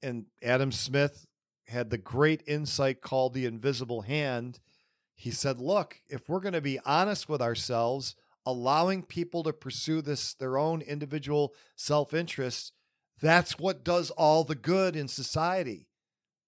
and 0.03 0.27
Adam 0.43 0.73
Smith 0.73 1.27
had 1.67 1.91
the 1.91 1.99
great 1.99 2.43
insight 2.47 3.01
called 3.01 3.35
the 3.35 3.47
invisible 3.47 4.03
hand 4.03 4.61
he 5.21 5.31
said, 5.31 5.61
Look, 5.61 6.01
if 6.09 6.31
we're 6.31 6.41
going 6.41 6.55
to 6.55 6.63
be 6.63 6.79
honest 6.87 7.29
with 7.29 7.43
ourselves, 7.43 8.17
allowing 8.47 9.03
people 9.03 9.43
to 9.43 9.53
pursue 9.53 10.01
this, 10.01 10.33
their 10.33 10.57
own 10.57 10.81
individual 10.81 11.53
self 11.77 12.15
interest, 12.15 12.73
That's 13.21 13.59
what 13.59 13.85
does 13.85 14.09
all 14.13 14.45
the 14.45 14.55
good 14.55 14.97
in 14.97 15.09
society. 15.09 15.89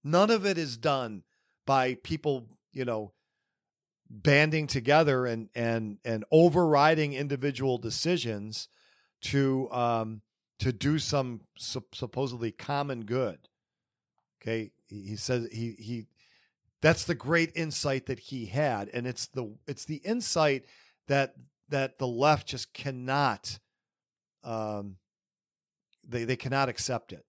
None 0.03 0.31
of 0.31 0.47
it 0.47 0.57
is 0.57 0.79
done 0.79 1.23
by 1.67 1.97
people, 2.03 2.49
you 2.73 2.87
know, 2.87 3.13
banding 4.13 4.67
together 4.67 5.25
and 5.25 5.49
and 5.55 5.99
and 6.05 6.25
overriding 6.31 7.15
individual 7.15 7.79
decisions 7.79 8.69
to 9.23 9.71
um 9.73 10.21
to 10.59 10.73
do 10.73 10.99
some 10.99 11.41
supposedly 11.57 12.53
common 12.53 13.05
good. 13.05 13.49
Okay, 14.41 14.71
he, 14.87 15.03
he 15.03 15.17
says 15.17 15.49
he 15.51 15.75
he 15.79 16.07
that's 16.83 17.05
the 17.05 17.15
great 17.15 17.51
insight 17.55 18.07
that 18.07 18.19
he 18.19 18.47
had 18.47 18.91
and 18.93 19.07
it's 19.07 19.27
the 19.29 19.55
it's 19.67 19.87
the 19.87 19.97
insight 20.05 20.65
that 21.09 21.35
that 21.71 21.99
the 21.99 22.07
left 22.07 22.49
just 22.49 22.75
cannot 22.75 23.59
um 24.45 24.97
they 26.07 26.25
they 26.25 26.37
cannot 26.37 26.69
accept 26.69 27.13
it 27.13 27.25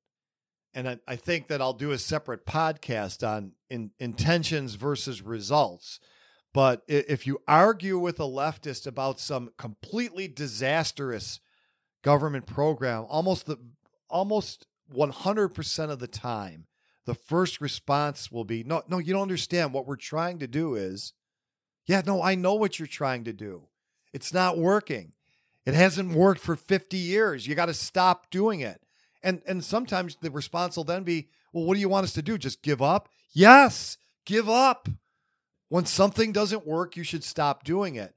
and 0.73 0.89
I, 0.89 0.99
I 1.07 1.15
think 1.15 1.47
that 1.47 1.61
I'll 1.61 1.73
do 1.73 1.91
a 1.91 1.97
separate 1.97 2.45
podcast 2.45 3.27
on 3.27 3.53
in, 3.69 3.91
intentions 3.99 4.75
versus 4.75 5.21
results. 5.21 5.99
But 6.53 6.83
if 6.87 7.25
you 7.25 7.39
argue 7.47 7.97
with 7.97 8.19
a 8.19 8.23
leftist 8.23 8.85
about 8.85 9.19
some 9.19 9.51
completely 9.57 10.27
disastrous 10.27 11.39
government 12.03 12.45
program, 12.45 13.05
almost 13.09 13.47
the 13.47 13.57
almost 14.07 14.67
100% 14.93 15.89
of 15.89 15.97
the 15.97 16.07
time, 16.07 16.67
the 17.05 17.15
first 17.15 17.59
response 17.59 18.31
will 18.31 18.43
be, 18.43 18.63
"No, 18.63 18.83
no, 18.87 18.99
you 18.99 19.13
don't 19.13 19.23
understand. 19.23 19.73
What 19.73 19.87
we're 19.87 19.95
trying 19.95 20.37
to 20.39 20.47
do 20.47 20.75
is, 20.75 21.13
yeah, 21.87 22.03
no, 22.05 22.21
I 22.21 22.35
know 22.35 22.53
what 22.53 22.77
you're 22.77 22.87
trying 22.87 23.23
to 23.23 23.33
do. 23.33 23.67
It's 24.13 24.31
not 24.31 24.59
working. 24.59 25.13
It 25.65 25.73
hasn't 25.73 26.13
worked 26.13 26.41
for 26.41 26.55
50 26.55 26.97
years. 26.97 27.47
You 27.47 27.55
got 27.55 27.65
to 27.65 27.73
stop 27.73 28.29
doing 28.29 28.59
it." 28.59 28.85
And 29.23 29.41
and 29.47 29.63
sometimes 29.63 30.17
the 30.21 30.29
response 30.29 30.77
will 30.77 30.83
then 30.83 31.03
be, 31.03 31.29
"Well, 31.51 31.63
what 31.65 31.73
do 31.73 31.79
you 31.79 31.89
want 31.89 32.03
us 32.03 32.13
to 32.13 32.21
do? 32.21 32.37
Just 32.37 32.61
give 32.61 32.81
up?" 32.81 33.09
Yes, 33.31 33.97
give 34.25 34.47
up. 34.47 34.87
When 35.73 35.87
something 35.87 36.31
doesn't 36.31 36.67
work, 36.67 36.95
you 36.95 37.03
should 37.03 37.23
stop 37.23 37.63
doing 37.63 37.95
it. 37.95 38.13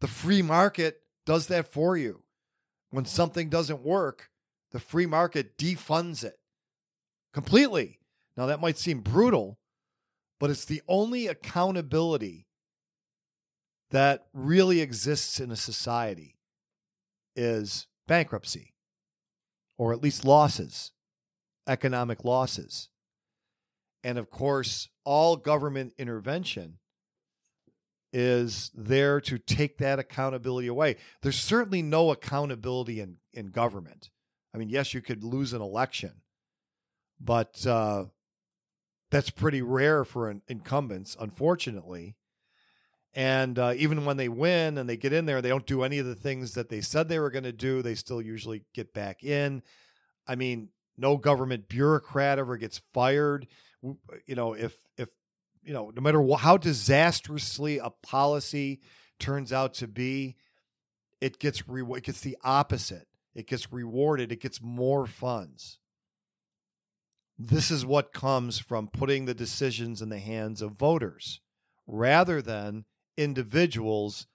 The 0.00 0.06
free 0.06 0.40
market 0.40 1.02
does 1.26 1.48
that 1.48 1.70
for 1.70 1.94
you. 1.94 2.22
When 2.88 3.04
something 3.04 3.50
doesn't 3.50 3.82
work, 3.82 4.30
the 4.70 4.80
free 4.80 5.04
market 5.04 5.58
defunds 5.58 6.24
it 6.24 6.38
completely. 7.34 7.98
Now, 8.34 8.46
that 8.46 8.62
might 8.62 8.78
seem 8.78 9.00
brutal, 9.02 9.58
but 10.40 10.48
it's 10.48 10.64
the 10.64 10.80
only 10.88 11.26
accountability 11.26 12.46
that 13.90 14.24
really 14.32 14.80
exists 14.80 15.40
in 15.40 15.50
a 15.50 15.56
society 15.56 16.38
is 17.36 17.88
bankruptcy 18.06 18.72
or 19.76 19.92
at 19.92 20.02
least 20.02 20.24
losses, 20.24 20.92
economic 21.66 22.24
losses. 22.24 22.88
And 24.04 24.18
of 24.18 24.30
course, 24.30 24.88
all 25.04 25.36
government 25.36 25.94
intervention 25.98 26.78
is 28.12 28.70
there 28.74 29.20
to 29.20 29.38
take 29.38 29.78
that 29.78 29.98
accountability 29.98 30.68
away. 30.68 30.96
There's 31.22 31.38
certainly 31.38 31.82
no 31.82 32.10
accountability 32.10 33.00
in, 33.00 33.16
in 33.32 33.50
government. 33.50 34.10
I 34.54 34.58
mean, 34.58 34.68
yes, 34.68 34.94
you 34.94 35.02
could 35.02 35.22
lose 35.22 35.52
an 35.52 35.60
election, 35.60 36.22
but 37.20 37.66
uh, 37.66 38.04
that's 39.10 39.30
pretty 39.30 39.62
rare 39.62 40.04
for 40.04 40.34
incumbents, 40.48 41.16
unfortunately. 41.20 42.16
And 43.14 43.58
uh, 43.58 43.74
even 43.76 44.04
when 44.04 44.16
they 44.16 44.28
win 44.28 44.78
and 44.78 44.88
they 44.88 44.96
get 44.96 45.12
in 45.12 45.26
there, 45.26 45.42
they 45.42 45.48
don't 45.48 45.66
do 45.66 45.82
any 45.82 45.98
of 45.98 46.06
the 46.06 46.14
things 46.14 46.54
that 46.54 46.68
they 46.68 46.80
said 46.80 47.08
they 47.08 47.18
were 47.18 47.30
going 47.30 47.44
to 47.44 47.52
do. 47.52 47.82
They 47.82 47.94
still 47.94 48.22
usually 48.22 48.62
get 48.74 48.94
back 48.94 49.24
in. 49.24 49.62
I 50.26 50.34
mean, 50.34 50.68
no 50.96 51.16
government 51.16 51.68
bureaucrat 51.68 52.38
ever 52.38 52.56
gets 52.56 52.80
fired. 52.92 53.46
You 53.82 54.34
know, 54.34 54.54
if 54.54 54.76
if 54.96 55.08
you 55.62 55.72
know, 55.72 55.90
no 55.94 56.00
matter 56.00 56.22
how 56.36 56.56
disastrously 56.56 57.78
a 57.78 57.90
policy 57.90 58.80
turns 59.18 59.52
out 59.52 59.74
to 59.74 59.88
be, 59.88 60.36
it 61.20 61.38
gets 61.38 61.68
re- 61.68 61.96
it 61.96 62.04
gets 62.04 62.20
the 62.20 62.36
opposite. 62.42 63.06
It 63.34 63.46
gets 63.46 63.72
rewarded. 63.72 64.32
It 64.32 64.40
gets 64.40 64.60
more 64.60 65.06
funds. 65.06 65.78
This 67.38 67.70
is 67.70 67.86
what 67.86 68.12
comes 68.12 68.58
from 68.58 68.88
putting 68.88 69.24
the 69.24 69.34
decisions 69.34 70.02
in 70.02 70.08
the 70.08 70.18
hands 70.18 70.60
of 70.60 70.72
voters 70.72 71.40
rather 71.86 72.42
than 72.42 72.84
individuals 73.16 74.26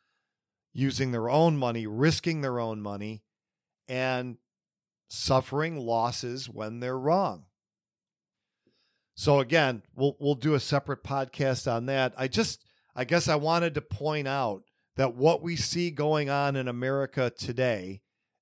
using 0.74 1.12
their 1.12 1.30
own 1.30 1.58
money, 1.58 1.86
risking 1.86 2.41
their 2.41 2.60
own 2.60 2.82
money, 2.82 3.24
and 3.88 4.38
suffering 5.10 5.78
losses 5.78 6.50
when 6.50 6.80
they're 6.80 6.98
wrong. 6.98 7.46
So 9.16 9.39
again, 9.39 9.84
we'll 9.95 10.16
we'll 10.20 10.36
do 10.36 10.55
a 10.55 10.59
separate 10.59 11.03
podcast 11.03 11.72
on 11.72 11.86
that. 11.88 12.14
I 12.18 12.28
just 12.28 12.66
I 12.95 13.05
guess 13.05 13.28
I 13.28 13.36
wanted 13.36 13.76
to 13.76 13.82
point 13.82 14.28
out 14.28 14.64
that 14.95 15.16
what 15.16 15.41
we 15.41 15.55
see 15.55 15.91
going 15.91 16.30
on 16.30 16.55
in 16.55 16.68
America 16.68 17.32
today 17.36 18.01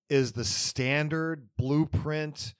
is 0.10 0.34
the 0.34 0.44
standard 0.44 1.50
blueprint, 1.58 2.54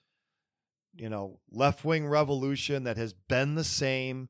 you 0.94 1.10
know, 1.10 1.40
left-wing 1.50 2.06
revolution 2.06 2.84
that 2.84 2.96
has 2.96 3.12
been 3.12 3.54
the 3.54 3.64
same 3.64 4.28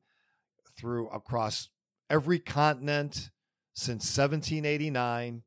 through 0.77 1.07
across 1.09 1.69
every 2.09 2.39
continent 2.39 3.29
since 3.73 4.05
1789 4.17 5.43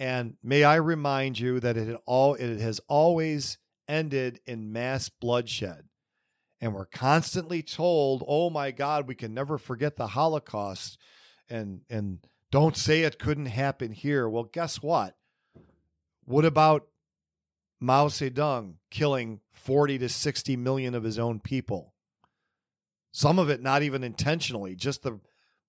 and 0.00 0.34
may 0.42 0.64
I 0.64 0.76
remind 0.76 1.38
you 1.38 1.60
that 1.60 1.76
it 1.76 1.94
all 2.06 2.34
it 2.34 2.58
has 2.58 2.80
always 2.88 3.58
ended 3.86 4.40
in 4.46 4.72
mass 4.72 5.10
bloodshed. 5.10 5.89
And 6.60 6.74
we're 6.74 6.86
constantly 6.86 7.62
told, 7.62 8.22
"Oh 8.26 8.50
my 8.50 8.70
God, 8.70 9.08
we 9.08 9.14
can 9.14 9.32
never 9.32 9.56
forget 9.56 9.96
the 9.96 10.08
Holocaust," 10.08 10.98
and 11.48 11.82
and 11.88 12.20
don't 12.50 12.76
say 12.76 13.02
it 13.02 13.18
couldn't 13.18 13.46
happen 13.46 13.92
here. 13.92 14.28
Well, 14.28 14.44
guess 14.44 14.82
what? 14.82 15.16
What 16.24 16.44
about 16.44 16.88
Mao 17.80 18.08
Zedong 18.08 18.74
killing 18.90 19.40
40 19.52 19.98
to 19.98 20.08
60 20.08 20.56
million 20.56 20.94
of 20.94 21.04
his 21.04 21.18
own 21.18 21.40
people? 21.40 21.94
Some 23.12 23.38
of 23.38 23.48
it 23.48 23.62
not 23.62 23.82
even 23.82 24.04
intentionally, 24.04 24.76
just 24.76 25.02
the 25.02 25.20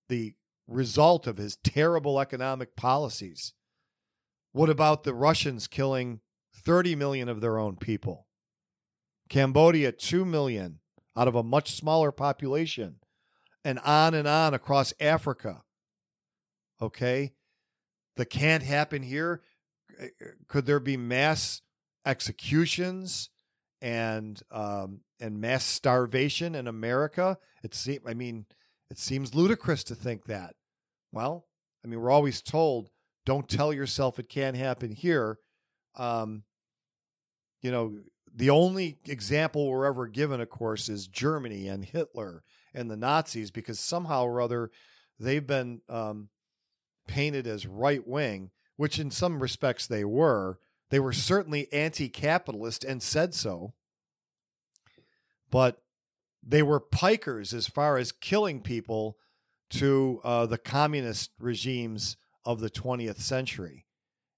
the 0.08 0.34
result 0.66 1.26
of 1.26 1.38
his 1.38 1.56
terrible 1.56 2.20
economic 2.20 2.76
policies. 2.76 3.54
What 4.52 4.68
about 4.68 5.04
the 5.04 5.14
Russians 5.14 5.66
killing 5.66 6.20
30 6.54 6.94
million 6.94 7.28
of 7.28 7.40
their 7.40 7.58
own 7.58 7.76
people? 7.76 8.26
Cambodia, 9.28 9.92
2 9.92 10.26
million 10.26 10.80
out 11.16 11.28
of 11.28 11.34
a 11.34 11.42
much 11.42 11.72
smaller 11.72 12.12
population, 12.12 12.96
and 13.64 13.78
on 13.80 14.14
and 14.14 14.26
on 14.26 14.54
across 14.54 14.92
Africa. 15.00 15.62
Okay? 16.80 17.32
That 18.16 18.26
can't 18.26 18.62
happen 18.62 19.02
here. 19.02 19.42
Could 20.48 20.66
there 20.66 20.80
be 20.80 20.96
mass 20.96 21.62
executions 22.04 23.30
and 23.80 24.40
um, 24.50 25.00
and 25.20 25.40
mass 25.40 25.64
starvation 25.64 26.54
in 26.54 26.66
America? 26.66 27.38
It 27.62 27.74
seems. 27.74 28.00
I 28.06 28.14
mean, 28.14 28.46
it 28.90 28.98
seems 28.98 29.34
ludicrous 29.34 29.84
to 29.84 29.94
think 29.94 30.26
that. 30.26 30.54
Well, 31.12 31.46
I 31.84 31.88
mean, 31.88 32.00
we're 32.00 32.10
always 32.10 32.42
told 32.42 32.90
don't 33.24 33.48
tell 33.48 33.72
yourself 33.72 34.18
it 34.18 34.28
can't 34.28 34.56
happen 34.56 34.90
here. 34.90 35.38
Um, 35.96 36.42
you 37.60 37.70
know, 37.70 37.98
the 38.34 38.50
only 38.50 38.98
example 39.04 39.68
we're 39.68 39.86
ever 39.86 40.06
given, 40.06 40.40
of 40.40 40.50
course, 40.50 40.88
is 40.88 41.06
Germany 41.06 41.68
and 41.68 41.84
Hitler 41.84 42.42
and 42.74 42.90
the 42.90 42.96
Nazis, 42.96 43.50
because 43.50 43.78
somehow 43.78 44.24
or 44.24 44.40
other 44.40 44.70
they've 45.18 45.46
been 45.46 45.82
um, 45.88 46.28
painted 47.06 47.46
as 47.46 47.66
right 47.66 48.06
wing, 48.06 48.50
which 48.76 48.98
in 48.98 49.10
some 49.10 49.40
respects 49.40 49.86
they 49.86 50.04
were. 50.04 50.58
They 50.90 51.00
were 51.00 51.12
certainly 51.12 51.72
anti 51.72 52.08
capitalist 52.08 52.84
and 52.84 53.02
said 53.02 53.34
so. 53.34 53.74
But 55.50 55.82
they 56.42 56.62
were 56.62 56.80
pikers 56.80 57.52
as 57.52 57.66
far 57.66 57.98
as 57.98 58.12
killing 58.12 58.60
people 58.60 59.16
to 59.70 60.20
uh, 60.24 60.46
the 60.46 60.58
communist 60.58 61.30
regimes 61.38 62.16
of 62.44 62.60
the 62.60 62.70
20th 62.70 63.20
century. 63.20 63.86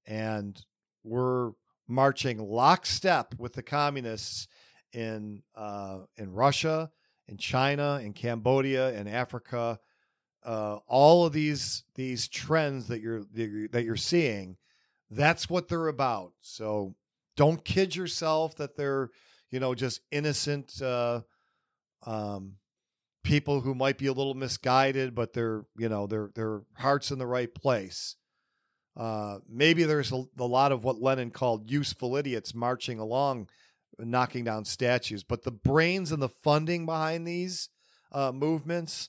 And 0.07 0.63
we're 1.03 1.53
marching 1.87 2.39
lockstep 2.39 3.35
with 3.39 3.53
the 3.55 3.63
communists 3.63 4.49
in 4.93 5.43
uh, 5.55 5.99
in 6.17 6.33
Russia, 6.33 6.91
in 7.29 7.37
China, 7.37 8.01
in 8.03 8.13
Cambodia, 8.13 8.93
in 8.93 9.09
Africa. 9.09 9.79
Uh, 10.45 10.79
all 10.87 11.25
of 11.25 11.33
these 11.33 11.85
these 11.95 12.29
trends 12.29 12.89
that 12.89 13.01
you're 13.01 13.25
that 13.71 13.85
you're 13.85 13.97
seeing, 13.97 14.57
that's 15.11 15.49
what 15.49 15.69
they're 15.69 15.89
about. 15.89 16.33
So 16.41 16.95
don't 17.37 17.65
kid 17.65 17.97
yourself 17.97 18.57
that 18.57 18.77
they're 18.77 19.11
you 19.51 19.61
know 19.61 19.75
just 19.75 20.01
innocent 20.11 20.81
uh, 20.83 21.23
um, 22.07 22.57
people 23.23 23.61
who 23.63 23.75
might 23.75 23.99
be 23.99 24.07
a 24.07 24.13
little 24.13 24.35
misguided, 24.35 25.15
but 25.15 25.33
they're 25.33 25.65
you 25.77 25.89
know 25.89 26.07
their 26.07 26.31
their 26.35 26.63
hearts 26.75 27.11
in 27.11 27.19
the 27.19 27.27
right 27.27 27.53
place. 27.53 28.17
Uh, 28.97 29.39
maybe 29.49 29.85
there's 29.85 30.13
a, 30.13 30.25
a, 30.39 30.45
lot 30.45 30.71
of 30.71 30.85
what 30.85 31.01
Lenin 31.01 31.31
called 31.31 31.69
useful 31.71 32.17
idiots 32.17 32.55
marching 32.55 33.01
along 33.01 33.49
knocking 33.99 34.45
down 34.45 34.65
statues, 34.65 35.25
but 35.25 35.43
the 35.43 35.51
brains 35.51 36.13
and 36.13 36.23
the 36.23 36.29
funding 36.29 36.87
behind 36.87 37.27
these 37.27 37.69
uh, 38.13 38.33
movements 38.33 39.09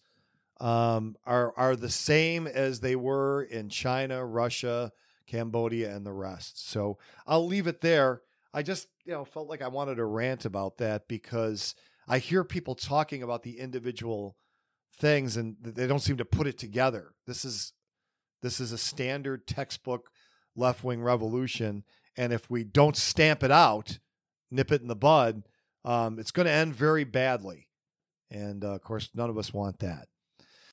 um, 0.60 1.16
are 1.26 1.54
are 1.58 1.76
the 1.76 1.90
same 1.90 2.48
as 2.48 2.80
they 2.80 2.96
were 2.96 3.44
in 3.44 3.70
China, 3.70 4.26
Russia, 4.26 4.92
Cambodia, 5.28 5.96
and 5.96 6.06
the 6.06 6.14
rest. 6.14 6.70
So 6.70 6.98
I'll 7.28 7.46
leave 7.46 7.68
it 7.68 7.82
there. 7.82 8.22
I 8.54 8.64
just 8.64 8.88
you 9.06 9.14
know 9.14 9.26
felt 9.26 9.50
like 9.50 9.62
I 9.62 9.68
wanted 9.68 9.96
to 9.96 10.06
rant 10.06 10.46
about 10.46 10.78
that 10.78 11.08
because 11.08 11.76
I 12.08 12.20
hear 12.20 12.44
people 12.44 12.76
talking 12.76 13.22
about 13.22 13.44
the 13.44 13.60
individual 13.60 14.36
things 14.98 15.36
and 15.36 15.58
they 15.62 15.88
don't 15.88 16.00
seem 16.00 16.18
to 16.18 16.26
put 16.26 16.48
it 16.48 16.58
together. 16.58 17.14
This 17.28 17.44
is 17.44 17.74
this 18.42 18.60
is 18.60 18.72
a 18.72 18.78
standard 18.78 19.48
textbook 19.48 20.10
left 20.56 20.84
wing 20.84 21.02
revolution, 21.02 21.84
and 22.18 22.32
if 22.32 22.48
we 22.50 22.64
don't 22.64 22.96
stamp 22.96 23.44
it 23.44 23.52
out, 23.52 24.00
nip 24.52 24.72
it 24.72 24.82
in 24.82 24.88
the 24.88 24.96
bud, 24.96 25.44
um, 25.84 26.20
it's 26.20 26.32
going 26.32 26.46
to 26.46 26.52
end 26.52 26.76
very 26.76 27.04
badly. 27.04 27.68
And 28.32 28.64
uh, 28.64 28.76
of 28.76 28.82
course, 28.82 29.10
none 29.14 29.30
of 29.30 29.38
us 29.38 29.54
want 29.54 29.80
that. 29.80 30.08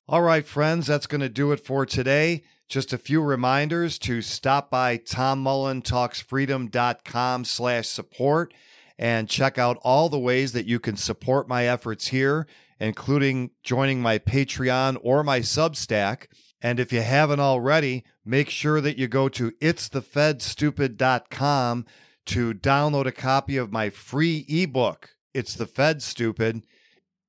All 0.07 0.21
right, 0.21 0.45
friends, 0.45 0.87
that's 0.87 1.07
going 1.07 1.21
to 1.21 1.29
do 1.29 1.53
it 1.53 1.65
for 1.65 1.85
today. 1.85 2.43
Just 2.67 2.91
a 2.91 2.97
few 2.97 3.21
reminders 3.21 3.97
to 3.99 4.21
stop 4.21 4.69
by 4.69 4.97
tommullentalksfreedom.com 4.97 7.45
slash 7.45 7.87
support 7.87 8.53
and 8.97 9.29
check 9.29 9.57
out 9.57 9.79
all 9.81 10.09
the 10.09 10.19
ways 10.19 10.51
that 10.53 10.65
you 10.65 10.79
can 10.79 10.97
support 10.97 11.47
my 11.47 11.67
efforts 11.67 12.07
here, 12.07 12.47
including 12.79 13.51
joining 13.63 14.01
my 14.01 14.17
Patreon 14.19 14.97
or 15.01 15.23
my 15.23 15.39
Substack. 15.39 16.27
And 16.63 16.79
if 16.79 16.91
you 16.93 17.01
haven't 17.01 17.41
already, 17.41 18.05
make 18.23 18.49
sure 18.49 18.79
that 18.79 18.97
you 18.97 19.09
go 19.09 19.27
to 19.29 19.51
itsthefedstupid.com 19.51 21.85
to 22.25 22.53
download 22.53 23.05
a 23.05 23.11
copy 23.11 23.57
of 23.57 23.73
my 23.73 23.89
free 23.89 24.45
ebook, 24.47 25.09
It's 25.33 25.55
the 25.55 25.65
Fed 25.65 26.01
Stupid. 26.01 26.63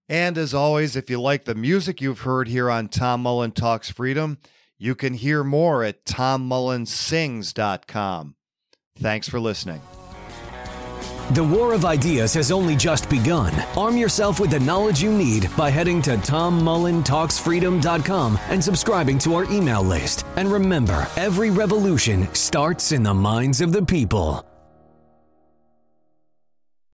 And 0.09 0.39
as 0.39 0.55
always, 0.55 0.95
if 0.95 1.11
you 1.11 1.21
like 1.21 1.47
the 1.47 1.57
music 1.57 2.01
you've 2.01 2.21
heard 2.21 2.47
here 2.47 2.71
on 2.71 2.87
Tom 2.89 3.23
Mullen 3.23 3.51
Talks 3.51 3.91
Freedom, 3.91 4.39
you 4.79 4.95
can 4.95 5.15
hear 5.15 5.43
more 5.43 5.83
at 5.83 6.05
tommullensings.com. 6.05 8.37
Thanks 8.97 9.29
for 9.29 9.41
listening. 9.41 9.81
The 11.31 11.43
War 11.43 11.73
of 11.73 11.87
Ideas 11.87 12.35
has 12.35 12.53
only 12.53 12.77
just 12.77 13.09
begun. 13.09 13.51
Arm 13.77 13.97
yourself 13.97 14.39
with 14.39 14.51
the 14.51 14.61
knowledge 14.61 15.03
you 15.03 15.11
need 15.11 15.49
by 15.57 15.71
heading 15.71 16.03
to 16.03 16.19
tommullentalksfreedom.com 16.19 18.39
and 18.51 18.63
subscribing 18.63 19.19
to 19.21 19.35
our 19.35 19.51
email 19.51 19.83
list. 19.83 20.27
And 20.37 20.53
remember, 20.53 21.09
every 21.17 21.49
revolution 21.51 22.29
starts 22.35 22.93
in 22.93 23.03
the 23.03 23.15
minds 23.15 23.63
of 23.63 23.73
the 23.73 23.83
people. 23.83 24.45